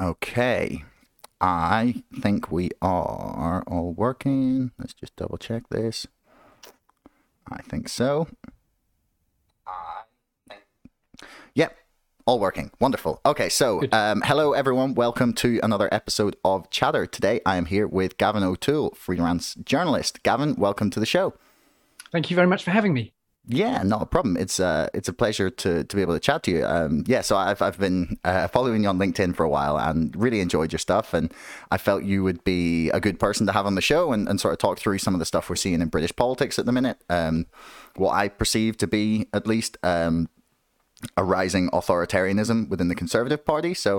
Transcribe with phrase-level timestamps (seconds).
[0.00, 0.84] Okay.
[1.40, 4.70] I think we are all working.
[4.78, 6.06] Let's just double check this.
[7.50, 8.28] I think so.
[11.54, 11.76] Yep,
[12.26, 12.70] all working.
[12.78, 13.20] Wonderful.
[13.26, 14.94] Okay, so um, hello everyone.
[14.94, 17.06] Welcome to another episode of Chatter.
[17.06, 20.22] Today I am here with Gavin O'Toole, freelance journalist.
[20.22, 21.34] Gavin, welcome to the show.
[22.12, 23.12] Thank you very much for having me.
[23.50, 24.36] Yeah, not a problem.
[24.36, 26.66] It's uh, it's a pleasure to, to be able to chat to you.
[26.66, 30.14] Um, yeah, so I've I've been uh, following you on LinkedIn for a while and
[30.14, 31.32] really enjoyed your stuff, and
[31.70, 34.38] I felt you would be a good person to have on the show and, and
[34.38, 36.72] sort of talk through some of the stuff we're seeing in British politics at the
[36.72, 36.98] minute.
[37.08, 37.46] Um,
[37.96, 40.28] what I perceive to be at least um,
[41.16, 43.72] a rising authoritarianism within the Conservative Party.
[43.72, 43.98] So,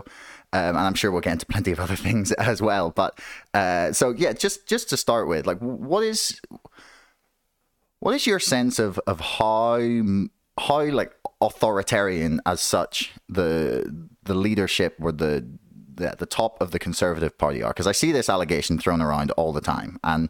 [0.54, 2.92] um, and I'm sure we'll get into plenty of other things as well.
[2.92, 3.20] But
[3.56, 6.40] uh, so yeah, just just to start with, like, what is
[8.00, 9.80] what is your sense of of how
[10.60, 15.48] how like authoritarian as such the the leadership or the
[15.96, 17.72] the, the top of the Conservative Party are?
[17.72, 20.30] Because I see this allegation thrown around all the time, and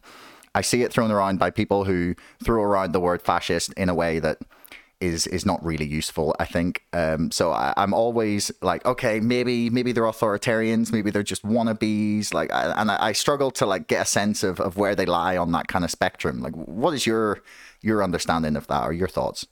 [0.56, 3.94] I see it thrown around by people who throw around the word fascist in a
[3.94, 4.40] way that
[5.02, 6.36] is is not really useful.
[6.40, 6.84] I think.
[6.94, 12.34] Um, so I, am always like, okay, maybe maybe they're authoritarians, maybe they're just wannabes.
[12.34, 15.06] Like, I, and I, I, struggle to like get a sense of, of where they
[15.06, 16.42] lie on that kind of spectrum.
[16.42, 17.42] Like, what is your
[17.82, 19.48] your understanding of that or your thoughts?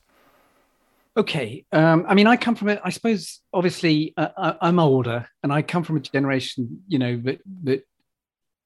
[1.15, 2.79] Okay, um, I mean, I come from it.
[2.83, 7.39] I suppose, obviously, uh, I'm older, and I come from a generation, you know, that
[7.63, 7.87] that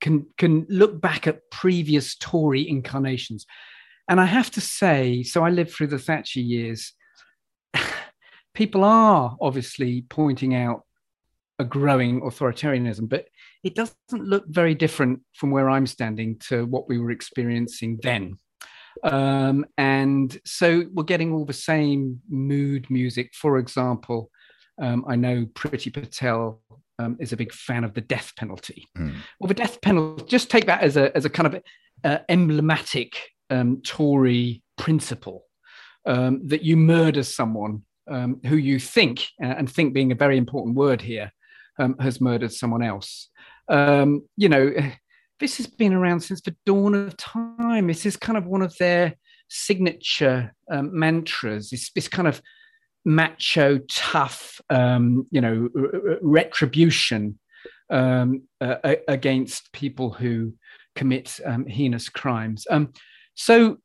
[0.01, 3.45] can can look back at previous Tory incarnations
[4.11, 6.91] and I have to say, so I lived through the Thatcher years.
[8.53, 10.81] People are obviously pointing out
[11.59, 13.27] a growing authoritarianism, but
[13.63, 18.37] it doesn't look very different from where I'm standing to what we were experiencing then.
[19.01, 23.31] Um, and so we're getting all the same mood music.
[23.33, 24.29] For example,
[24.81, 26.61] um, I know Priti Patel
[26.99, 28.89] um, is a big fan of the death penalty.
[28.97, 29.15] Mm.
[29.39, 31.63] Well, the death penalty, just take that as a, as a kind of
[32.03, 35.45] uh, emblematic um, Tory principle
[36.05, 40.37] um, that you murder someone um, who you think, uh, and think being a very
[40.37, 41.31] important word here,
[41.77, 43.29] um, has murdered someone else.
[43.67, 44.73] Um, you know,
[45.39, 47.87] this has been around since the dawn of time.
[47.87, 49.15] This is kind of one of their
[49.49, 51.69] signature um, mantras.
[51.69, 52.41] This, this kind of
[53.05, 55.69] macho, tough, you know,
[56.21, 57.39] retribution
[57.89, 58.27] uh,
[59.07, 60.53] against people who
[60.95, 62.65] commit heinous crimes.
[62.69, 62.93] Um,
[63.35, 63.77] so,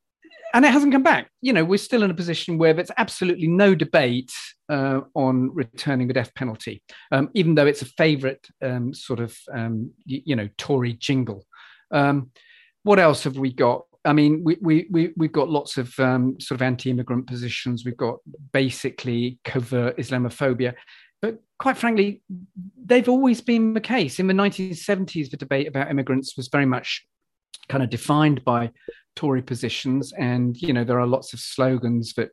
[0.55, 1.31] and it hasn't come back.
[1.41, 4.33] You know, we're still in a position where there's absolutely no debate
[4.69, 9.37] uh, on returning the death penalty, um, even though it's a favourite um, sort of,
[9.53, 11.45] um, you, you, know, Tory jingle.
[11.91, 12.31] Um,
[12.83, 13.83] what else have we got?
[14.05, 17.85] I mean, we, we, we, we've got lots of um, sort of anti immigrant positions.
[17.85, 18.19] We've got
[18.53, 20.75] basically covert Islamophobia.
[21.23, 22.23] But quite frankly,
[22.85, 24.21] they've always been the case.
[24.21, 27.05] In the 1970s, the debate about immigrants was very much
[27.69, 28.71] kind of defined by
[29.16, 32.31] Tory positions, and you know there are lots of slogans that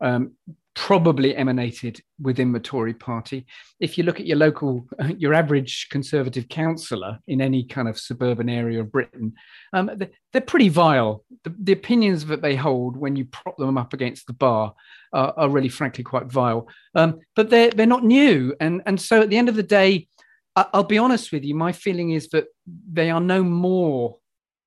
[0.00, 0.32] um,
[0.74, 3.46] probably emanated within the Tory party.
[3.78, 4.86] If you look at your local,
[5.16, 9.34] your average Conservative councillor in any kind of suburban area of Britain,
[9.72, 9.90] um,
[10.32, 11.24] they're pretty vile.
[11.44, 14.74] The, the, opinions that they hold when you prop them up against the bar
[15.12, 16.68] are, really, frankly, quite vile.
[16.96, 20.08] Um, but they're they're not new, and and so at the end of the day,
[20.56, 21.54] I'll be honest with you.
[21.54, 24.16] My feeling is that they are no more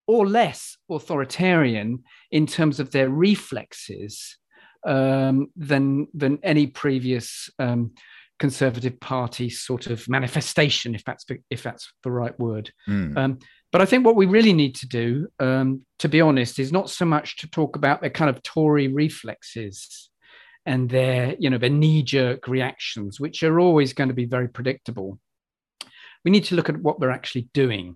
[0.07, 4.37] or less authoritarian in terms of their reflexes
[4.85, 7.91] um, than than any previous um,
[8.39, 12.71] Conservative Party sort of manifestation, if that's the, if that's the right word.
[12.87, 13.17] Mm.
[13.17, 13.39] Um,
[13.71, 16.89] but I think what we really need to do, um, to be honest, is not
[16.89, 20.09] so much to talk about their kind of Tory reflexes
[20.65, 24.47] and their you know their knee jerk reactions, which are always going to be very
[24.47, 25.19] predictable.
[26.23, 27.95] We need to look at what they're actually doing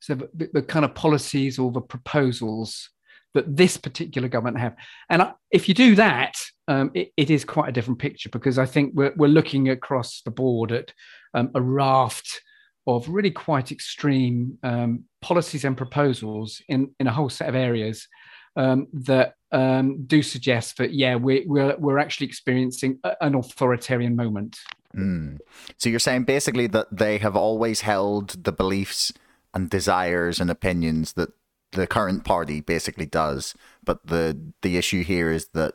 [0.00, 2.90] so the, the kind of policies or the proposals
[3.34, 4.74] that this particular government have.
[5.08, 6.34] And if you do that,
[6.66, 10.22] um, it, it is quite a different picture because I think we're, we're looking across
[10.22, 10.92] the board at
[11.34, 12.42] um, a raft
[12.86, 18.08] of really quite extreme um, policies and proposals in, in a whole set of areas
[18.56, 24.16] um, that um, do suggest that, yeah, we, we're, we're actually experiencing a, an authoritarian
[24.16, 24.58] moment.
[24.96, 25.38] Mm.
[25.76, 29.12] So you're saying basically that they have always held the beliefs
[29.54, 31.30] and desires and opinions that
[31.72, 33.54] the current party basically does.
[33.84, 35.74] But the the issue here is that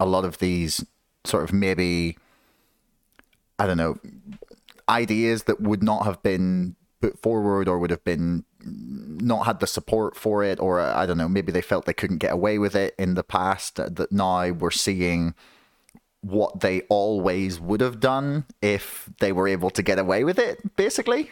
[0.00, 0.84] a lot of these
[1.24, 2.18] sort of maybe
[3.58, 3.98] I don't know
[4.88, 9.66] ideas that would not have been put forward or would have been not had the
[9.66, 12.58] support for it or uh, I don't know maybe they felt they couldn't get away
[12.58, 15.34] with it in the past uh, that now we're seeing
[16.24, 20.74] what they always would have done if they were able to get away with it,
[20.76, 21.30] basically?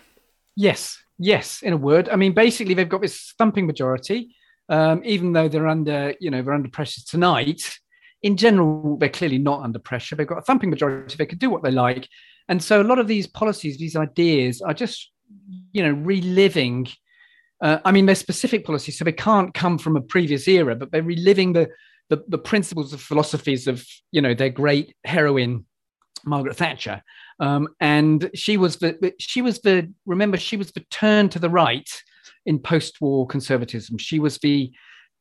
[0.54, 2.08] Yes, yes, in a word.
[2.08, 4.34] I mean, basically, they've got this thumping majority,
[4.68, 7.78] um, even though they're under, you know, they're under pressure tonight.
[8.22, 10.14] In general, they're clearly not under pressure.
[10.14, 11.16] They've got a thumping majority.
[11.16, 12.08] They can do what they like.
[12.48, 15.10] And so a lot of these policies, these ideas are just,
[15.72, 16.88] you know, reliving.
[17.60, 20.90] Uh, I mean, they're specific policies, so they can't come from a previous era, but
[20.90, 21.68] they're reliving the
[22.10, 25.64] the, the principles of philosophies of you know their great heroine
[26.24, 27.02] Margaret Thatcher,
[27.40, 31.50] um, and she was the she was the remember she was the turn to the
[31.50, 31.88] right
[32.46, 33.98] in post-war conservatism.
[33.98, 34.72] She was the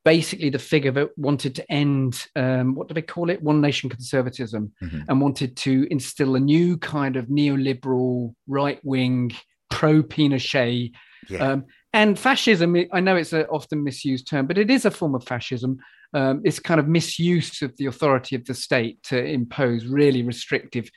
[0.03, 3.89] basically the figure that wanted to end um, what do they call it one nation
[3.89, 5.01] conservatism mm-hmm.
[5.07, 9.31] and wanted to instill a new kind of neoliberal right-wing
[9.69, 10.91] pro-pinochet
[11.29, 11.51] yeah.
[11.51, 15.13] um, and fascism i know it's an often misused term but it is a form
[15.13, 15.77] of fascism
[16.13, 20.89] um, this kind of misuse of the authority of the state to impose really restrictive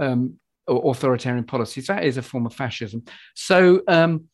[0.00, 1.86] um, authoritarian policies.
[1.86, 3.04] That is a form of fascism.
[3.34, 4.24] So um,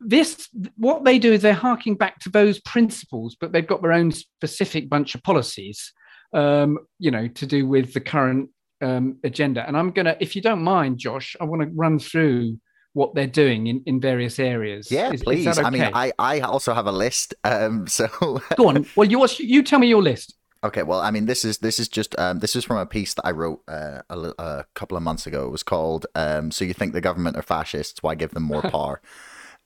[0.00, 3.92] this, what they do is they're harking back to those principles, but they've got their
[3.92, 5.92] own specific bunch of policies,
[6.32, 8.50] um, you know, to do with the current
[8.80, 9.66] um, agenda.
[9.66, 12.58] And I'm gonna, if you don't mind, Josh, I want to run through
[12.94, 14.90] what they're doing in, in various areas.
[14.90, 15.46] Yeah, is, please.
[15.46, 15.66] Is okay?
[15.66, 17.34] I mean, I, I also have a list.
[17.44, 18.08] Um, so
[18.56, 18.86] go on.
[18.96, 20.34] Well, you you tell me your list.
[20.64, 23.14] Okay, well, I mean, this is this is just um, this is from a piece
[23.14, 25.44] that I wrote uh, a, a, couple of months ago.
[25.46, 28.02] It was called um, "So You Think the Government are Fascists?
[28.02, 29.00] Why Give Them More Power?"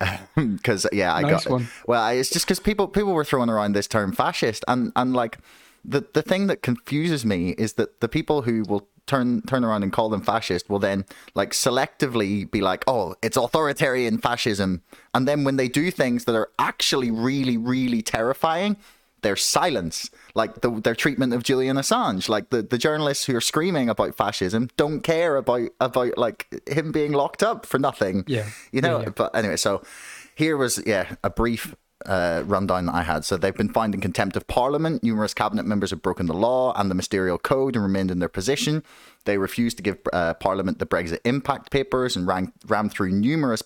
[0.34, 1.68] Because yeah, I nice got one.
[1.86, 2.08] well.
[2.08, 5.38] It's just because people people were throwing around this term fascist, and and like
[5.84, 9.82] the the thing that confuses me is that the people who will turn turn around
[9.82, 11.04] and call them fascist will then
[11.34, 14.82] like selectively be like, oh, it's authoritarian fascism,
[15.14, 18.76] and then when they do things that are actually really really terrifying,
[19.22, 23.40] their silence, like the, their treatment of Julian Assange, like the, the journalists who are
[23.40, 28.24] screaming about fascism don't care about about like him being locked up for nothing.
[28.26, 28.98] Yeah, you know.
[28.98, 29.10] Yeah, yeah.
[29.10, 29.82] But anyway, so
[30.34, 31.74] here was yeah a brief
[32.04, 33.24] uh, rundown that I had.
[33.24, 35.02] So they've been found in contempt of Parliament.
[35.02, 38.28] Numerous cabinet members have broken the law and the ministerial code and remained in their
[38.28, 38.82] position.
[39.26, 43.62] They refused to give uh, Parliament the Brexit impact papers and ran, rammed through numerous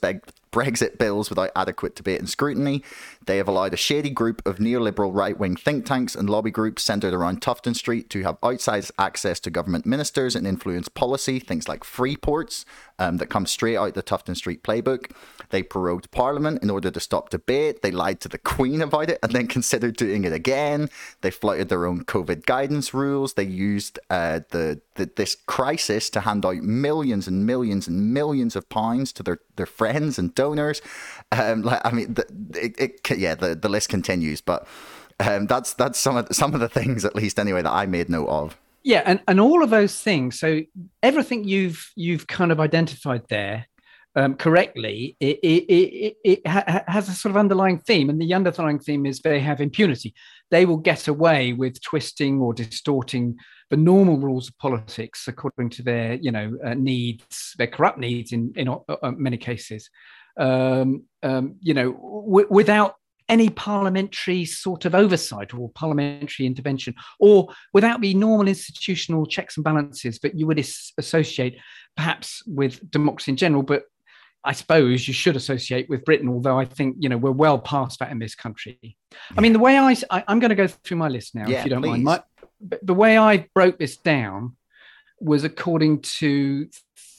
[0.53, 2.83] Brexit bills without adequate debate and scrutiny.
[3.27, 6.83] They have allowed a shady group of neoliberal right wing think tanks and lobby groups
[6.83, 11.69] centred around Tufton Street to have outsized access to government ministers and influence policy, things
[11.69, 12.65] like free ports
[12.99, 15.13] um, that come straight out the Tufton Street playbook.
[15.51, 17.83] They prorogued Parliament in order to stop debate.
[17.83, 20.89] They lied to the Queen about it and then considered doing it again.
[21.21, 23.35] They flouted their own COVID guidance rules.
[23.35, 28.69] They used uh, the, this crisis to hand out millions and millions and millions of
[28.69, 30.83] pounds to their, their friends and donors.
[31.33, 34.67] Um, like I mean, the, it, it, yeah, the, the list continues, but
[35.21, 38.09] um, that's that's some of some of the things, at least anyway, that I made
[38.09, 38.57] note of.
[38.83, 40.39] Yeah, and, and all of those things.
[40.39, 40.63] So
[41.03, 43.67] everything you've you've kind of identified there
[44.17, 48.35] um, correctly, it, it, it, it ha- has a sort of underlying theme, and the
[48.35, 50.15] underlying theme is they have impunity.
[50.51, 53.37] They will get away with twisting or distorting
[53.71, 58.33] the normal rules of politics according to their, you know, uh, needs, their corrupt needs
[58.33, 59.89] in in uh, uh many cases
[60.41, 62.97] um, um, you know, w- without
[63.29, 69.65] any parliamentary sort of oversight or parliamentary intervention, or without the normal institutional checks and
[69.65, 71.57] balances that you would is- associate
[71.97, 73.85] perhaps with democracy in general, but
[74.43, 77.99] I suppose you should associate with Britain, although I think you know we're well past
[77.99, 78.79] that in this country.
[78.83, 79.19] Yeah.
[79.37, 81.59] I mean, the way I, I am going to go through my list now, yeah,
[81.59, 81.91] if you don't please.
[81.91, 82.05] mind.
[82.05, 82.23] My,
[82.83, 84.57] the way I broke this down
[85.21, 86.69] was according to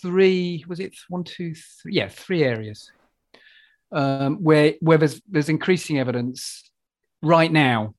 [0.02, 0.66] three.
[0.68, 1.94] Was it one, two, three?
[1.94, 2.92] Yeah, three areas
[3.92, 6.70] um, where where there's there's increasing evidence
[7.22, 7.94] right now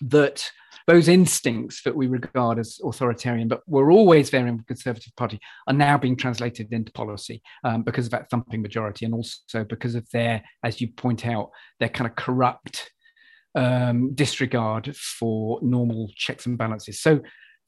[0.00, 0.50] that
[0.86, 5.40] those instincts that we regard as authoritarian, but were always there in the Conservative Party,
[5.66, 9.94] are now being translated into policy um, because of that thumping majority, and also because
[9.94, 12.90] of their, as you point out, their kind of corrupt
[13.54, 17.00] um, disregard for normal checks and balances.
[17.00, 17.20] So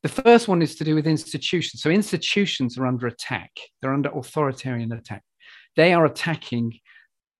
[0.02, 1.82] the first one is to do with institutions.
[1.82, 3.50] So institutions are under attack;
[3.80, 5.22] they're under authoritarian attack.
[5.76, 6.78] They are attacking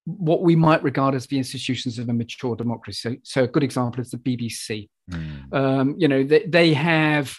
[0.04, 3.00] what we might regard as the institutions of a mature democracy.
[3.00, 4.88] So, so a good example is the BBC.
[5.10, 5.52] Mm.
[5.52, 7.36] Um, you know, they, they have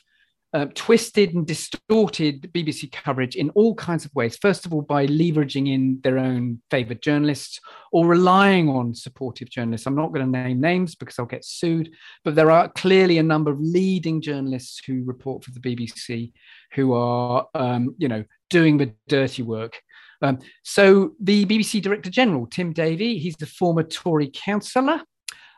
[0.58, 4.38] uh, twisted and distorted BBC coverage in all kinds of ways.
[4.38, 7.60] First of all, by leveraging in their own favoured journalists
[7.92, 9.86] or relying on supportive journalists.
[9.86, 11.92] I'm not going to name names because I'll get sued,
[12.24, 16.32] but there are clearly a number of leading journalists who report for the BBC
[16.74, 19.80] who are, um, you know, doing the dirty work
[20.22, 25.02] um, so the BBC Director General, Tim Davie, he's the former Tory councillor.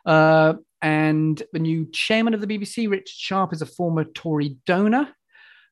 [0.04, 5.08] Uh, and the new chairman of the BBC, Richard Sharp, is a former Tory donor.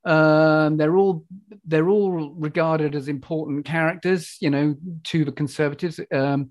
[0.04, 1.24] Um, they're all
[1.64, 6.00] they're all regarded as important characters, you know, to the Conservatives.
[6.12, 6.50] Um,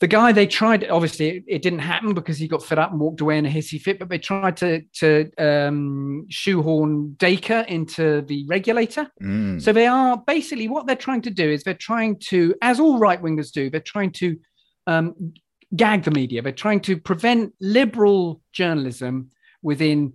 [0.00, 2.98] the guy they tried obviously it, it, didn't happen because he got fed up and
[2.98, 8.22] walked away in a hissy fit but they tried to to um, shoehorn Dacre into
[8.22, 9.60] the regulator mm.
[9.60, 12.98] so they are basically what they're trying to do is they're trying to as all
[12.98, 14.38] right wingers do they're trying to
[14.86, 15.34] um,
[15.76, 19.30] gag the media they're trying to prevent liberal journalism
[19.62, 20.12] within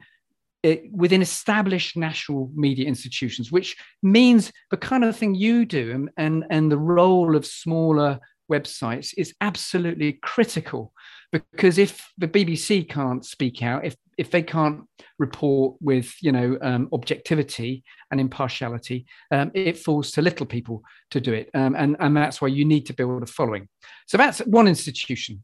[0.64, 6.10] uh, within established national media institutions which means the kind of thing you do and
[6.18, 8.20] and, and the role of smaller
[8.52, 10.94] websites is absolutely critical
[11.36, 14.86] because if the BBC can't speak out, if if they can't
[15.20, 21.20] report with you know um, objectivity and impartiality, um, it falls to little people to
[21.20, 23.68] do it, um, and and that's why you need to build a following.
[24.08, 25.44] So that's one institution.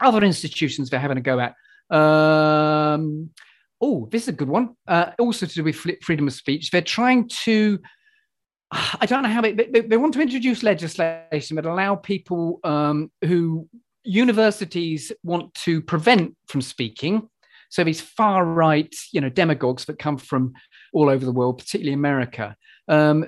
[0.00, 1.54] Other institutions they're having a go at.
[1.96, 3.30] Um,
[3.80, 4.76] oh, this is a good one.
[4.86, 6.70] Uh, also to do with freedom of speech.
[6.70, 7.78] They're trying to
[8.70, 13.10] I don't know how they, they, they want to introduce legislation that allow people um,
[13.24, 13.68] who
[14.08, 17.28] universities want to prevent from speaking.
[17.68, 20.54] So these far right, you know, demagogues that come from
[20.94, 22.56] all over the world, particularly America,
[22.88, 23.26] um,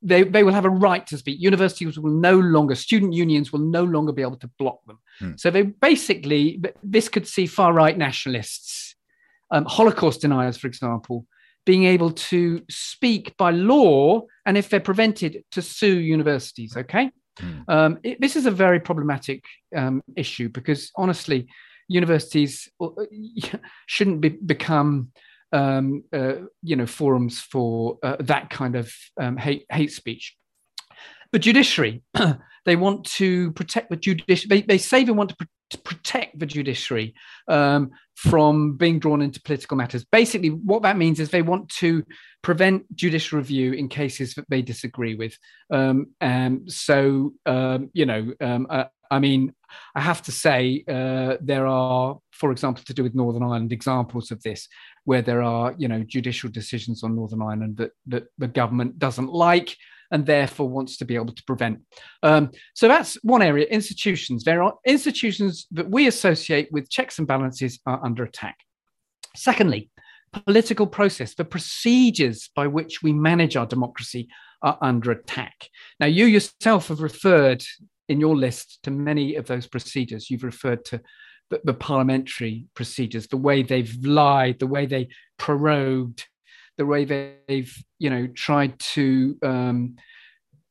[0.00, 1.40] they, they will have a right to speak.
[1.40, 4.98] Universities will no longer, student unions will no longer be able to block them.
[5.18, 5.32] Hmm.
[5.36, 8.94] So they basically, this could see far right nationalists,
[9.50, 11.26] um, Holocaust deniers, for example,
[11.66, 17.10] being able to speak by law and if they're prevented to sue universities okay
[17.40, 17.64] mm.
[17.68, 19.44] um, it, this is a very problematic
[19.76, 21.48] um, issue because honestly
[21.88, 22.88] universities uh,
[23.86, 25.10] shouldn't be, become
[25.52, 30.36] um, uh, you know forums for uh, that kind of um, hate, hate speech
[31.32, 32.02] the judiciary
[32.64, 35.36] they want to protect the judiciary they, they say they want to
[35.70, 37.14] to protect the judiciary
[37.48, 40.04] um, from being drawn into political matters.
[40.04, 42.04] Basically, what that means is they want to
[42.42, 45.36] prevent judicial review in cases that they disagree with.
[45.72, 49.54] Um, and so, um, you know, uh, I mean,
[49.94, 54.30] I have to say, uh, there are, for example, to do with Northern Ireland, examples
[54.30, 54.68] of this,
[55.04, 59.32] where there are, you know, judicial decisions on Northern Ireland that, that the government doesn't
[59.32, 59.76] like
[60.10, 61.80] and therefore wants to be able to prevent.
[62.22, 63.66] Um, so that's one area.
[63.66, 64.44] Institutions.
[64.44, 68.56] There are institutions that we associate with checks and balances are under attack.
[69.36, 69.90] Secondly,
[70.32, 74.28] political process, the procedures by which we manage our democracy
[74.62, 75.68] are under attack.
[75.98, 77.64] Now, you yourself have referred
[78.08, 80.30] in your list to many of those procedures.
[80.30, 81.00] You've referred to
[81.50, 86.24] the, the parliamentary procedures, the way they've lied, the way they prorogued
[86.80, 89.96] the way they've you know tried to um,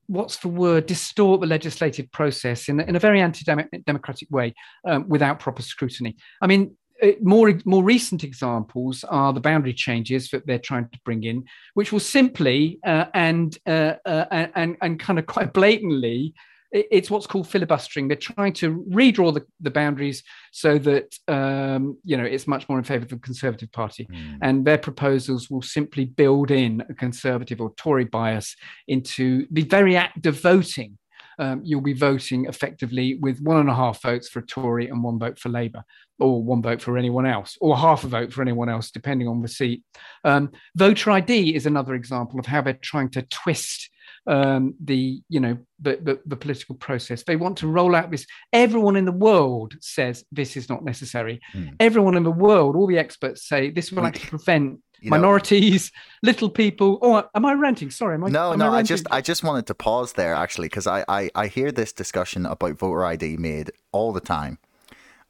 [0.08, 4.56] what's the word distort the legislative process in, in a very anti-democratic way
[4.88, 6.18] um, without proper scrutiny.
[6.42, 6.76] I mean
[7.22, 11.92] more more recent examples are the boundary changes that they're trying to bring in, which
[11.92, 16.34] will simply uh, and, uh, uh, and and kind of quite blatantly
[16.72, 18.08] it's what's called filibustering.
[18.08, 22.78] They're trying to redraw the, the boundaries so that um, you know it's much more
[22.78, 24.38] in favour of the Conservative Party, mm.
[24.42, 28.56] and their proposals will simply build in a Conservative or Tory bias
[28.88, 30.98] into the very act of voting.
[31.40, 35.02] Um, you'll be voting effectively with one and a half votes for a Tory and
[35.02, 35.86] one vote for Labour,
[36.20, 39.42] or one vote for anyone else, or half a vote for anyone else, depending on
[39.42, 39.82] the seat.
[40.26, 43.90] Um, voter ID is another example of how they're trying to twist
[44.28, 47.24] um, the you know the, the, the political process.
[47.24, 48.26] They want to roll out this.
[48.54, 51.40] Everyone in the world says this is not necessary.
[51.54, 51.76] Mm.
[51.80, 55.92] Everyone in the world, all the experts say this will actually prevent you minorities,
[56.24, 57.00] know, little people.
[57.02, 57.92] Oh, am I ranting?
[57.92, 58.30] Sorry, am I?
[58.30, 58.72] No, am no.
[58.72, 61.72] I, I, just, I just wanted to pause there actually because I, I, I hear
[61.72, 64.60] this discussion about voter ID made all the time,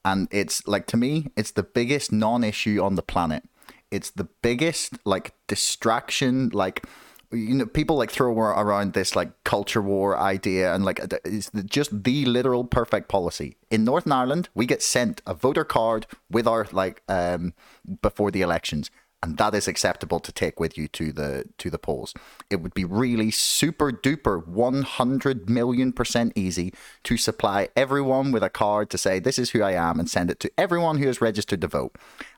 [0.03, 3.43] and it's like to me, it's the biggest non-issue on the planet.
[3.91, 6.85] It's the biggest like distraction, like
[7.31, 12.03] you know people like throw around this like culture war idea and like it's just
[12.03, 13.55] the literal perfect policy.
[13.69, 17.53] In northern ireland we get sent a voter card with our like um
[18.01, 18.89] before the elections
[19.21, 22.13] and that is acceptable to take with you to the to the polls.
[22.49, 26.73] It would be really super duper 100 million percent easy
[27.03, 30.31] to supply everyone with a card to say this is who I am and send
[30.31, 31.95] it to everyone who has registered to vote.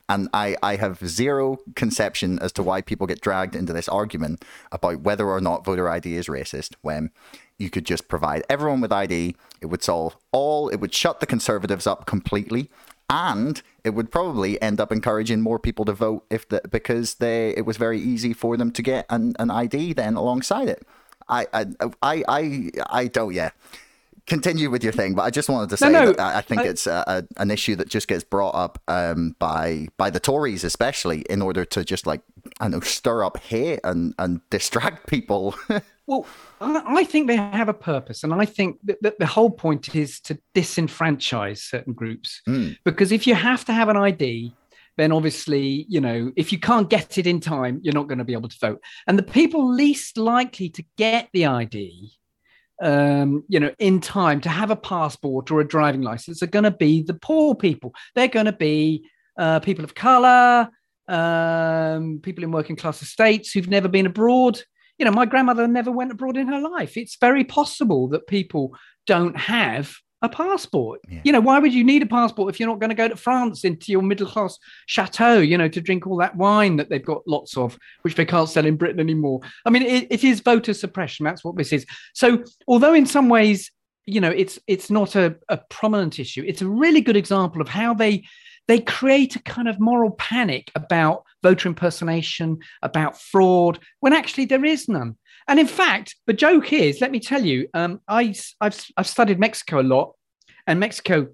[0.08, 4.44] And I, I have zero conception as to why people get dragged into this argument
[4.72, 7.10] about whether or not voter ID is racist when
[7.58, 9.36] you could just provide everyone with ID.
[9.60, 12.68] It would solve all, it would shut the conservatives up completely
[13.12, 17.50] and it would probably end up encouraging more people to vote if the, because they
[17.50, 20.86] it was very easy for them to get an, an ID then alongside it.
[21.28, 21.66] I I
[22.02, 23.50] I I, I don't yeah.
[24.26, 26.62] continue with your thing, but I just wanted to say no, no, that I think
[26.62, 30.20] I, it's a, a, an issue that just gets brought up um, by by the
[30.20, 32.22] Tories, especially in order to just like
[32.60, 35.54] I know stir up hate and and distract people.
[36.06, 36.26] well,
[36.60, 40.38] I think they have a purpose, and I think that the whole point is to
[40.54, 42.42] disenfranchise certain groups.
[42.48, 42.76] Mm.
[42.84, 44.52] Because if you have to have an ID,
[44.96, 48.24] then obviously, you know, if you can't get it in time, you're not going to
[48.24, 48.82] be able to vote.
[49.06, 52.12] And the people least likely to get the ID
[52.82, 56.64] um, you know, in time to have a passport or a driving license are going
[56.64, 57.94] to be the poor people.
[58.14, 60.68] They're going to be uh, people of color,
[61.08, 64.60] um, people in working class estates who've never been abroad.
[65.02, 66.96] You know, my grandmother never went abroad in her life.
[66.96, 68.72] It's very possible that people
[69.04, 69.92] don't have
[70.22, 71.00] a passport.
[71.08, 71.22] Yeah.
[71.24, 73.16] You know, why would you need a passport if you're not going to go to
[73.16, 74.56] France into your middle class
[74.86, 78.24] chateau, you know, to drink all that wine that they've got lots of, which they
[78.24, 79.40] can't sell in Britain anymore?
[79.66, 81.24] I mean, it, it is voter suppression.
[81.24, 81.84] That's what this is.
[82.14, 83.72] So, although in some ways,
[84.06, 87.68] you know, it's it's not a, a prominent issue, it's a really good example of
[87.68, 88.22] how they
[88.68, 94.64] they create a kind of moral panic about voter impersonation, about fraud, when actually there
[94.64, 95.16] is none.
[95.48, 99.40] And in fact, the joke is, let me tell you, um, I, I've, I've studied
[99.40, 100.14] Mexico a lot,
[100.66, 101.28] and Mexico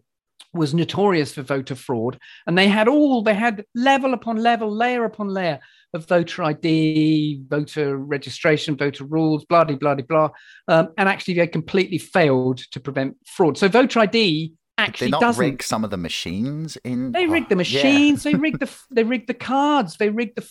[0.54, 2.18] was notorious for voter fraud.
[2.46, 5.60] And they had all, they had level upon level, layer upon layer
[5.92, 10.30] of voter ID, voter registration, voter rules, blah, blah, blah, blah.
[10.66, 13.58] Um, and actually, they completely failed to prevent fraud.
[13.58, 17.12] So voter ID actually they not doesn't rig some of the machines in.
[17.12, 18.24] They rig the machines.
[18.24, 18.32] Yeah.
[18.32, 19.96] they rig the they rig the cards.
[19.96, 20.48] They rig the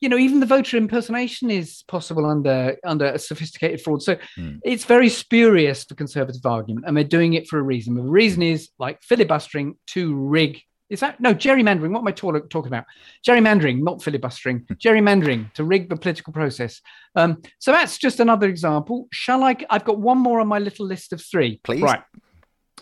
[0.00, 4.02] you know, even the voter impersonation is possible under under a sophisticated fraud.
[4.02, 4.60] So mm.
[4.64, 7.94] it's very spurious the conservative argument, and they're doing it for a reason.
[7.94, 10.60] The reason is like filibustering to rig.
[10.90, 11.90] Is that no gerrymandering?
[11.90, 12.84] What am I talk, talking about?
[13.26, 14.60] Gerrymandering, not filibustering.
[14.68, 14.74] Hmm.
[14.74, 16.80] gerrymandering to rig the political process.
[17.16, 19.08] Um, so that's just another example.
[19.12, 19.56] Shall I?
[19.70, 21.58] I've got one more on my little list of three.
[21.64, 21.80] Please.
[21.80, 22.02] Right.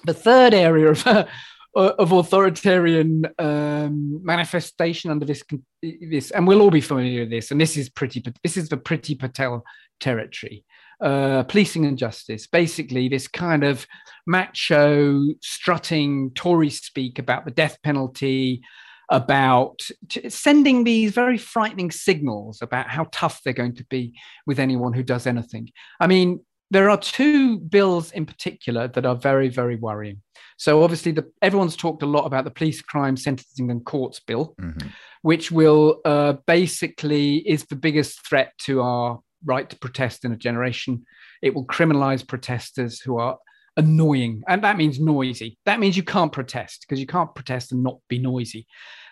[0.04, 1.26] The third area of uh,
[1.74, 5.42] of authoritarian um, manifestation under this
[5.82, 7.50] this, and we'll all be familiar with this.
[7.50, 8.22] And this is pretty.
[8.42, 9.64] This is the Priti Patel
[10.00, 10.64] territory.
[11.00, 12.46] Uh, policing and justice.
[12.46, 13.86] Basically, this kind of
[14.26, 18.62] macho, strutting Tory speak about the death penalty,
[19.10, 19.80] about
[20.28, 24.14] sending these very frightening signals about how tough they're going to be
[24.46, 25.68] with anyone who does anything.
[26.00, 30.22] I mean, there are two bills in particular that are very, very worrying.
[30.56, 34.54] So obviously, the, everyone's talked a lot about the Police Crime Sentencing and Courts Bill,
[34.60, 34.88] mm-hmm.
[35.22, 40.36] which will uh, basically is the biggest threat to our right to protest in a
[40.36, 41.04] generation.
[41.42, 43.38] It will criminalize protesters who are
[43.76, 45.58] annoying, and that means noisy.
[45.66, 48.66] That means you can't protest because you can't protest and not be noisy.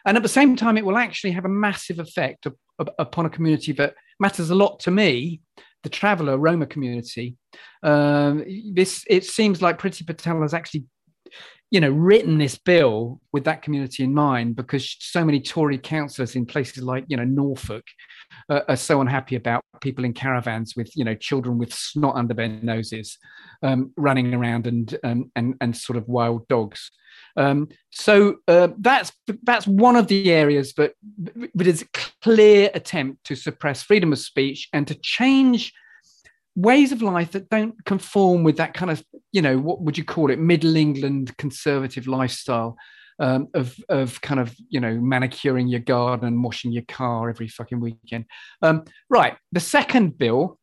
[0.07, 3.27] And at the same time, it will actually have a massive effect of, of, upon
[3.27, 5.41] a community that matters a lot to me,
[5.83, 7.37] the traveller Roma community.
[7.83, 10.85] Um, this it seems like Priti Patel has actually
[11.73, 16.37] you know, written this bill with that community in mind because so many Tory councillors
[16.37, 17.85] in places like, you know, Norfolk
[18.51, 22.35] uh, are so unhappy about people in caravans with, you know, children with snot under
[22.35, 23.17] their noses
[23.63, 26.91] um, running around and, um, and, and sort of wild dogs.
[27.37, 30.95] Um, so uh, that's that's one of the areas that,
[31.59, 31.87] is a
[32.23, 35.73] clear attempt to suppress freedom of speech and to change
[36.55, 40.05] ways of life that don't conform with that kind of, you know, what would you
[40.05, 42.77] call it, Middle England conservative lifestyle
[43.19, 47.49] um, of of kind of, you know, manicuring your garden and washing your car every
[47.49, 48.27] fucking weekend.
[48.61, 49.37] Um, right.
[49.53, 50.59] The second bill,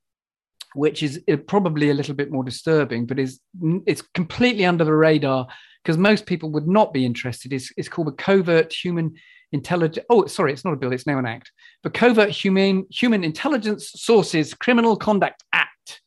[0.76, 3.40] which is uh, probably a little bit more disturbing, but is
[3.88, 5.48] it's completely under the radar
[5.90, 7.52] because most people would not be interested.
[7.52, 9.16] is It's called the Covert Human
[9.52, 10.06] Intelligence.
[10.12, 11.52] Oh, sorry, it's not a bill; it's now an act.
[11.82, 16.02] The Covert Human Human Intelligence Sources Criminal Conduct Act.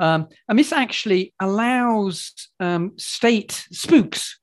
[0.00, 4.40] Um, and this actually allows um, state spooks,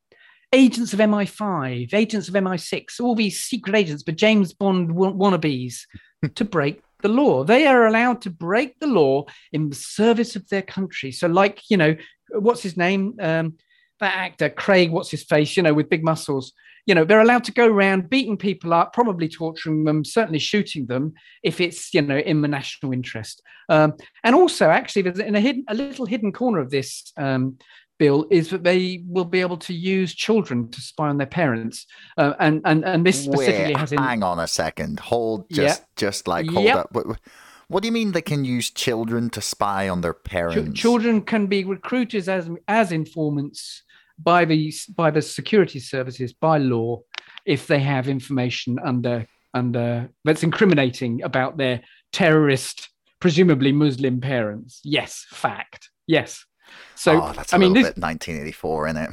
[0.54, 5.82] agents of MI5, agents of MI6, all these secret agents, but James Bond wannabes,
[6.36, 7.44] to break the law.
[7.44, 11.12] They are allowed to break the law in the service of their country.
[11.12, 11.98] So, like, you know,
[12.30, 13.16] what's his name?
[13.20, 13.58] Um,
[14.00, 16.54] that actor, Craig, what's his face, you know, with big muscles.
[16.86, 20.86] You know they're allowed to go around beating people up probably torturing them certainly shooting
[20.86, 23.42] them if it's you know in the national interest.
[23.68, 27.58] Um, and also actually there's in a hidden a little hidden corner of this um,
[27.98, 31.86] bill is that they will be able to use children to spy on their parents.
[32.18, 33.98] Uh, and and and this specifically Wait, has in...
[33.98, 35.00] hang on a second.
[35.00, 36.78] Hold just just like hold yep.
[36.78, 36.98] up.
[37.70, 40.80] What do you mean they can use children to spy on their parents?
[40.80, 43.84] Ch- children can be recruited as as informants
[44.18, 47.00] by the by the security services by law
[47.46, 55.26] if they have information under under that's incriminating about their terrorist presumably muslim parents yes
[55.30, 56.46] fact yes
[56.96, 59.10] So oh, that's a I mean, little this, bit 1984 in it.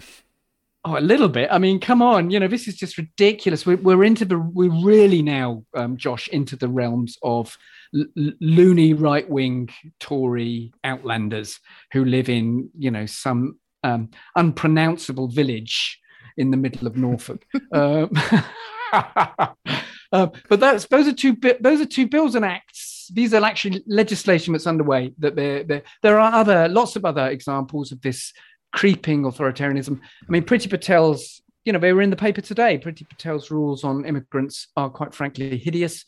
[0.86, 1.48] Oh, a little bit.
[1.50, 2.30] I mean, come on.
[2.30, 3.64] You know, this is just ridiculous.
[3.64, 7.56] We're, we're into the, we're really now, um, Josh, into the realms of
[7.94, 8.04] l-
[8.40, 11.58] loony right wing Tory outlanders
[11.92, 16.00] who live in, you know, some um, unpronounceable village
[16.36, 17.44] in the middle of Norfolk.
[17.72, 18.10] um,
[18.92, 23.10] uh, but that's those are two those are two bills and acts.
[23.12, 25.12] These are actually legislation that's underway.
[25.18, 28.32] That there there there are other lots of other examples of this
[28.72, 30.00] creeping authoritarianism.
[30.00, 32.78] I mean, Priti Patel's, you know, they were in the paper today.
[32.78, 36.04] Priti Patel's rules on immigrants are quite frankly hideous.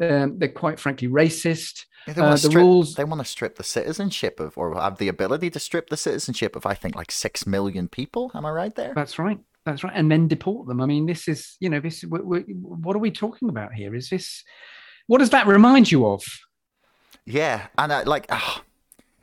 [0.00, 1.84] Um, they're quite frankly racist.
[2.06, 4.56] Yeah, they, Uh, want the to strip, rules- they want to strip the citizenship of,
[4.56, 8.30] or have the ability to strip the citizenship of, I think, like six million people.
[8.34, 8.92] Am I right there?
[8.94, 9.38] That's right.
[9.64, 9.92] That's right.
[9.94, 10.80] And then deport them.
[10.80, 12.04] I mean, this is, you know, this.
[12.04, 13.94] we we what are we talking about here?
[13.94, 14.44] Is this?
[15.08, 16.22] What does that remind you of?
[17.26, 18.62] Yeah, and I like, ah,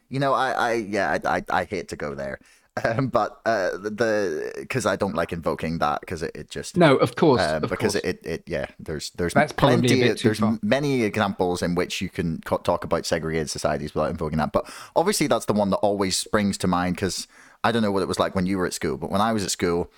[0.10, 2.40] you know, I, I, yeah, I, I, I hate to go there,
[2.84, 6.96] um, but uh, the because I don't like invoking that because it, it just No,
[6.98, 8.04] of course, um, of because course.
[8.04, 10.60] it, it yeah there's there's That's plenty there's far.
[10.62, 15.28] many examples in which you can talk about segregated societies without invoking that but obviously
[15.28, 17.28] that's the one that always springs to mind because
[17.64, 19.32] I don't know what it was like when you were at school but when I
[19.32, 19.90] was at school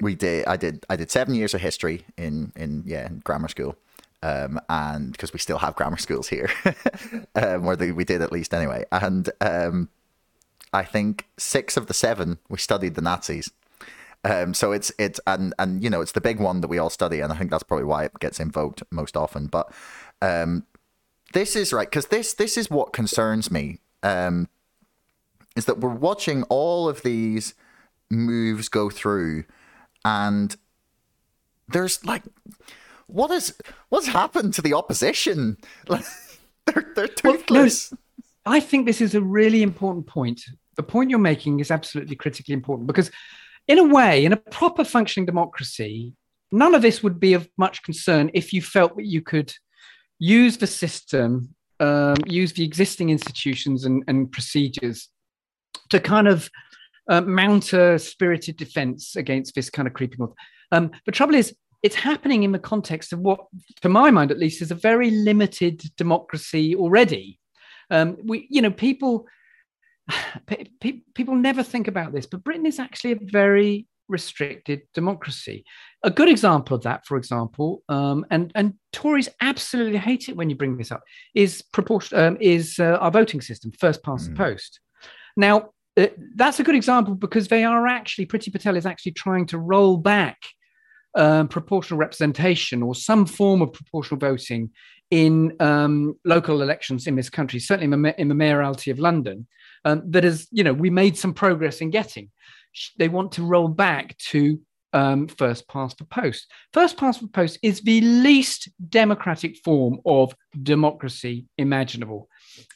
[0.00, 3.48] we did I did I did seven years of history in in yeah in grammar
[3.48, 3.76] school
[4.24, 6.50] um, and because we still have grammar schools here
[7.36, 9.88] um, or we did at least anyway and um,
[10.74, 13.50] I think six of the seven we studied the Nazis
[14.24, 16.90] um, so it's it's and and you know it's the big one that we all
[16.90, 19.46] study, and I think that's probably why it gets invoked most often.
[19.46, 19.70] But
[20.22, 20.64] um,
[21.34, 23.80] this is right because this this is what concerns me.
[24.02, 24.48] Um,
[25.56, 27.54] is that we're watching all of these
[28.10, 29.44] moves go through,
[30.06, 30.56] and
[31.68, 32.22] there's like,
[33.06, 33.54] what is
[33.90, 35.58] what's happened to the opposition?
[35.86, 36.06] Like,
[36.64, 37.92] they're they're Well, no, toothless.
[38.46, 40.46] I think this is a really important point.
[40.76, 43.10] The point you're making is absolutely critically important because,
[43.68, 46.12] in a way, in a proper functioning democracy,
[46.52, 49.52] none of this would be of much concern if you felt that you could
[50.18, 55.08] use the system, um, use the existing institutions and, and procedures
[55.90, 56.48] to kind of
[57.10, 60.18] uh, mount a spirited defense against this kind of creeping.
[60.20, 60.34] auth-
[60.72, 63.40] Um, the trouble is, it's happening in the context of what,
[63.82, 67.38] to my mind at least, is a very limited democracy already.
[67.90, 69.28] Um, we, you know, people, pe- pe-
[71.14, 75.64] people never think about this, but Britain is actually a very restricted democracy.
[76.02, 80.50] A good example of that, for example, um, and and Tories absolutely hate it when
[80.50, 81.02] you bring this up,
[81.34, 84.36] is proportion um, is uh, our voting system, first past the Mm.
[84.36, 84.80] post.
[85.36, 89.46] Now, uh, that's a good example because they are actually, Priti Patel is actually trying
[89.46, 90.38] to roll back
[91.16, 94.70] um, proportional representation or some form of proportional voting
[95.10, 99.46] in um, local elections in this country, certainly in the, in the mayoralty of London,
[99.84, 102.30] um, that is, you know, we made some progress in getting.
[102.98, 104.60] They want to roll back to
[104.92, 106.46] um, first past the post.
[106.72, 112.28] First past the post is the least democratic form of democracy imaginable.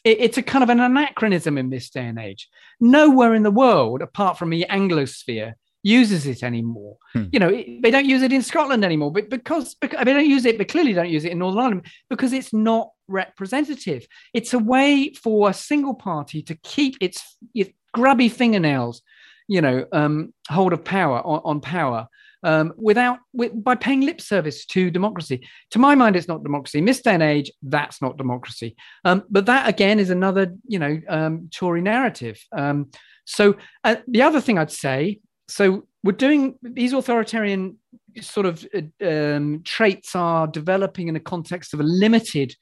[0.05, 2.49] It- it's a kind of an anachronism in this day and age.
[2.81, 5.53] Nowhere in the world, apart from the Anglosphere,
[5.85, 6.97] uses it anymore.
[7.13, 7.25] Hmm.
[7.33, 10.27] You know, it- they don't use it in Scotland anymore, but because, because they don't
[10.29, 14.07] use it, but clearly don't use it in Northern Ireland because it's not representative.
[14.33, 19.03] It's a way for a single party to keep its, its grubby fingernails,
[19.49, 22.09] you know, um, hold of power on, on power.
[22.45, 26.79] Um, without with, by paying lip service to democracy, to my mind, it's not democracy.
[26.79, 28.77] In this and age, that's not democracy.
[29.05, 32.39] Um, but that again is another, you know, um, Tory narrative.
[32.57, 32.91] Um,
[33.25, 35.19] so uh, the other thing I'd say,
[35.49, 37.77] so we're doing these authoritarian
[38.21, 42.55] sort of uh, um, traits are developing in a context of a limited,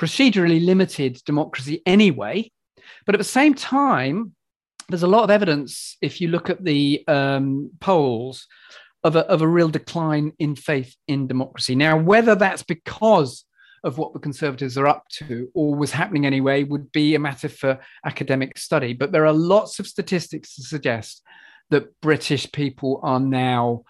[0.00, 2.50] procedurally limited democracy anyway.
[3.04, 4.34] But at the same time,
[4.88, 8.46] there's a lot of evidence if you look at the um, polls
[9.04, 11.74] of a, of a real decline in faith in democracy.
[11.74, 13.44] Now, whether that's because
[13.84, 17.48] of what the Conservatives are up to or was happening anyway would be a matter
[17.48, 18.92] for academic study.
[18.94, 21.22] But there are lots of statistics to suggest
[21.70, 23.84] that British people are now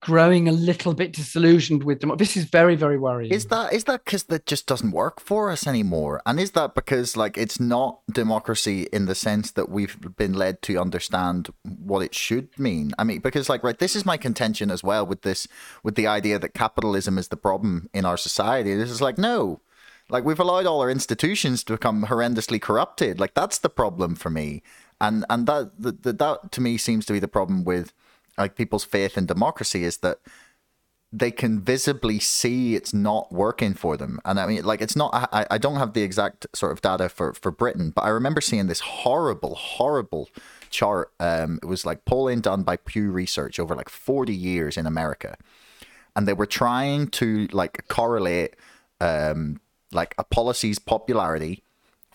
[0.00, 2.16] growing a little bit disillusioned with them.
[2.16, 3.32] This is very, very worrying.
[3.32, 6.22] Is that is that because that just doesn't work for us anymore?
[6.24, 10.62] And is that because like it's not democracy in the sense that we've been led
[10.62, 12.92] to understand what it should mean?
[12.98, 15.46] I mean, because like right, this is my contention as well with this
[15.82, 18.74] with the idea that capitalism is the problem in our society.
[18.74, 19.60] This is like no.
[20.08, 23.20] Like we've allowed all our institutions to become horrendously corrupted.
[23.20, 24.62] Like that's the problem for me.
[24.98, 27.92] And and that that, that to me seems to be the problem with
[28.40, 30.18] like people's faith in democracy is that
[31.12, 34.20] they can visibly see it's not working for them.
[34.24, 37.08] And I mean, like, it's not, I, I don't have the exact sort of data
[37.08, 40.28] for, for Britain, but I remember seeing this horrible, horrible
[40.70, 41.10] chart.
[41.18, 45.36] Um, it was like polling done by Pew Research over like 40 years in America.
[46.14, 48.54] And they were trying to like correlate
[49.00, 51.64] um, like a policy's popularity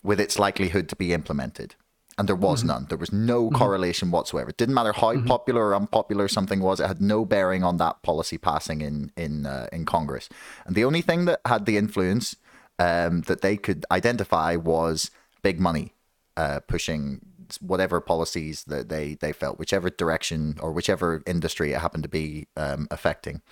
[0.02, 1.74] with its likelihood to be implemented
[2.18, 2.68] and there was mm-hmm.
[2.68, 2.86] none.
[2.88, 3.56] There was no mm-hmm.
[3.56, 4.50] correlation whatsoever.
[4.50, 5.26] It didn't matter how mm-hmm.
[5.26, 9.46] popular or unpopular something was; it had no bearing on that policy passing in in
[9.46, 10.28] uh, in Congress.
[10.64, 12.36] And the only thing that had the influence
[12.78, 15.10] um, that they could identify was
[15.42, 15.94] big money
[16.36, 17.20] uh, pushing
[17.60, 22.46] whatever policies that they they felt, whichever direction or whichever industry it happened to be
[22.56, 23.42] um, affecting.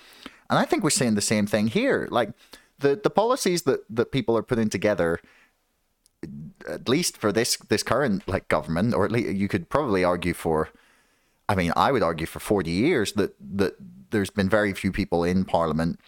[0.49, 2.07] And I think we're seeing the same thing here.
[2.11, 2.31] Like
[2.79, 5.19] the the policies that that people are putting together
[6.67, 10.33] at least for this this current like government, or at least you could probably argue
[10.33, 10.69] for.
[11.47, 13.75] I mean, I would argue for forty years that that
[14.11, 15.99] there's been very few people in Parliament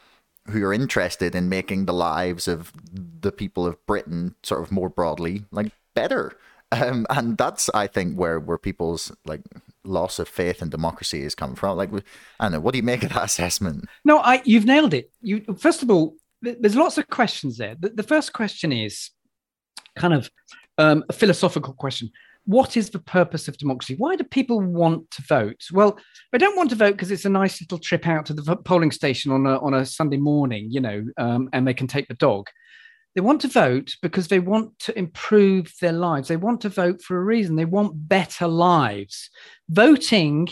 [0.50, 4.90] who are interested in making the lives of the people of Britain sort of more
[4.90, 6.34] broadly like better.
[6.72, 9.42] Um, and that's I think where where people's like
[9.84, 11.78] loss of faith in democracy is coming from.
[11.78, 11.90] Like,
[12.40, 12.60] I don't know.
[12.60, 13.86] What do you make of that assessment?
[14.04, 15.12] No, I you've nailed it.
[15.22, 17.76] You first of all, there's lots of questions there.
[17.80, 19.10] The, the first question is
[19.98, 20.30] kind of
[20.78, 22.12] um, a philosophical question.
[22.46, 23.96] What is the purpose of democracy?
[23.98, 25.66] Why do people want to vote?
[25.74, 26.00] Well,
[26.32, 28.92] they don't want to vote because it's a nice little trip out to the polling
[28.92, 32.14] station on a, on a Sunday morning, you know, um, and they can take the
[32.14, 32.48] dog.
[33.16, 36.28] They want to vote because they want to improve their lives.
[36.28, 37.56] They want to vote for a reason.
[37.56, 39.30] They want better lives.
[39.70, 40.48] Voting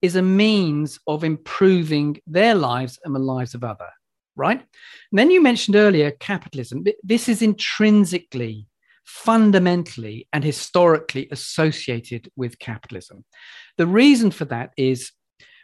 [0.00, 3.88] is a means of improving their lives and the lives of other,
[4.36, 4.60] right?
[4.60, 6.84] And then you mentioned earlier capitalism.
[7.02, 8.68] This is intrinsically
[9.04, 13.24] fundamentally and historically associated with capitalism.
[13.78, 15.12] The reason for that is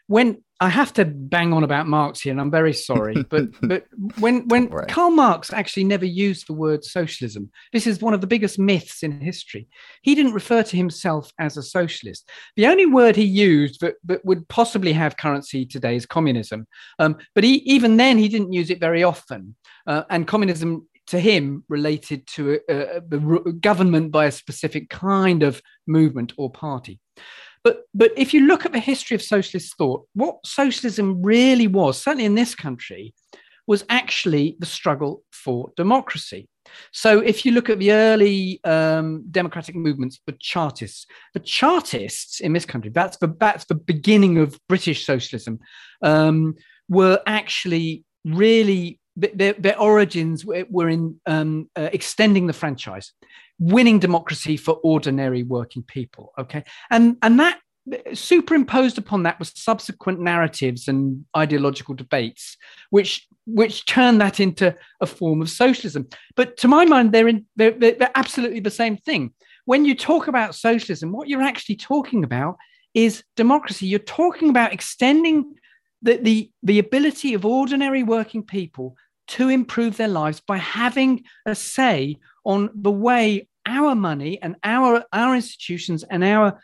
[0.07, 3.87] when I have to bang on about Marx here, and I'm very sorry, but but
[4.18, 4.88] when when right.
[4.88, 9.03] Karl Marx actually never used the word socialism, this is one of the biggest myths
[9.03, 9.68] in history.
[10.03, 12.29] He didn't refer to himself as a socialist.
[12.57, 16.66] The only word he used that, that would possibly have currency today is communism.
[16.98, 19.57] Um, but he, even then, he didn't use it very often.
[19.87, 26.33] Uh, and communism to him related to the government by a specific kind of movement
[26.37, 27.01] or party.
[27.62, 32.03] But, but if you look at the history of socialist thought, what socialism really was,
[32.03, 33.12] certainly in this country,
[33.66, 36.49] was actually the struggle for democracy.
[36.92, 42.53] So if you look at the early um, democratic movements, the Chartists, the Chartists in
[42.53, 45.59] this country, that's the, that's the beginning of British socialism,
[46.03, 46.55] um,
[46.88, 53.12] were actually really their, their origins were in um, uh, extending the franchise,
[53.59, 56.33] winning democracy for ordinary working people.
[56.38, 57.61] Okay, and and that
[58.12, 62.57] superimposed upon that was subsequent narratives and ideological debates,
[62.90, 66.09] which which turned that into a form of socialism.
[66.37, 69.33] But to my mind, they're in they're, they're absolutely the same thing.
[69.64, 72.57] When you talk about socialism, what you're actually talking about
[72.94, 73.87] is democracy.
[73.87, 75.55] You're talking about extending
[76.03, 78.97] the, the, the ability of ordinary working people
[79.29, 85.05] to improve their lives by having a say on the way our money and our,
[85.13, 86.61] our institutions and our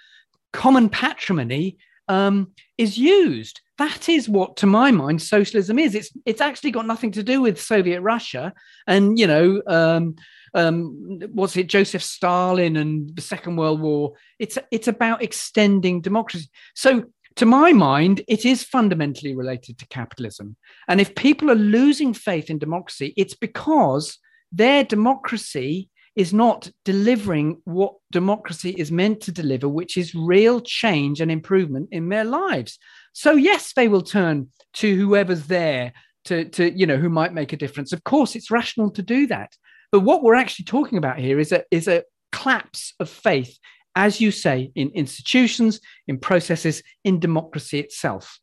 [0.52, 1.76] common patrimony
[2.08, 3.60] um, is used.
[3.78, 5.94] That is what, to my mind, socialism is.
[5.94, 8.54] It's it's actually got nothing to do with Soviet Russia
[8.86, 10.16] and you know um,
[10.54, 14.14] um, what's it, Joseph Stalin and the Second World War.
[14.38, 16.48] It's it's about extending democracy.
[16.74, 17.04] So
[17.36, 20.56] to my mind, it is fundamentally related to capitalism.
[20.88, 24.18] And if people are losing faith in democracy, it's because
[24.52, 31.20] their democracy is not delivering what democracy is meant to deliver, which is real change
[31.20, 32.78] and improvement in their lives.
[33.12, 35.92] So, yes, they will turn to whoever's there
[36.24, 37.92] to, to you know, who might make a difference.
[37.92, 39.52] Of course, it's rational to do that.
[39.92, 43.58] But what we're actually talking about here is a, is a collapse of faith
[43.96, 48.38] as you say, in institutions, in processes, in democracy itself.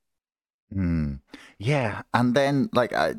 [0.75, 1.19] Mm.
[1.59, 3.13] Yeah, and then like I,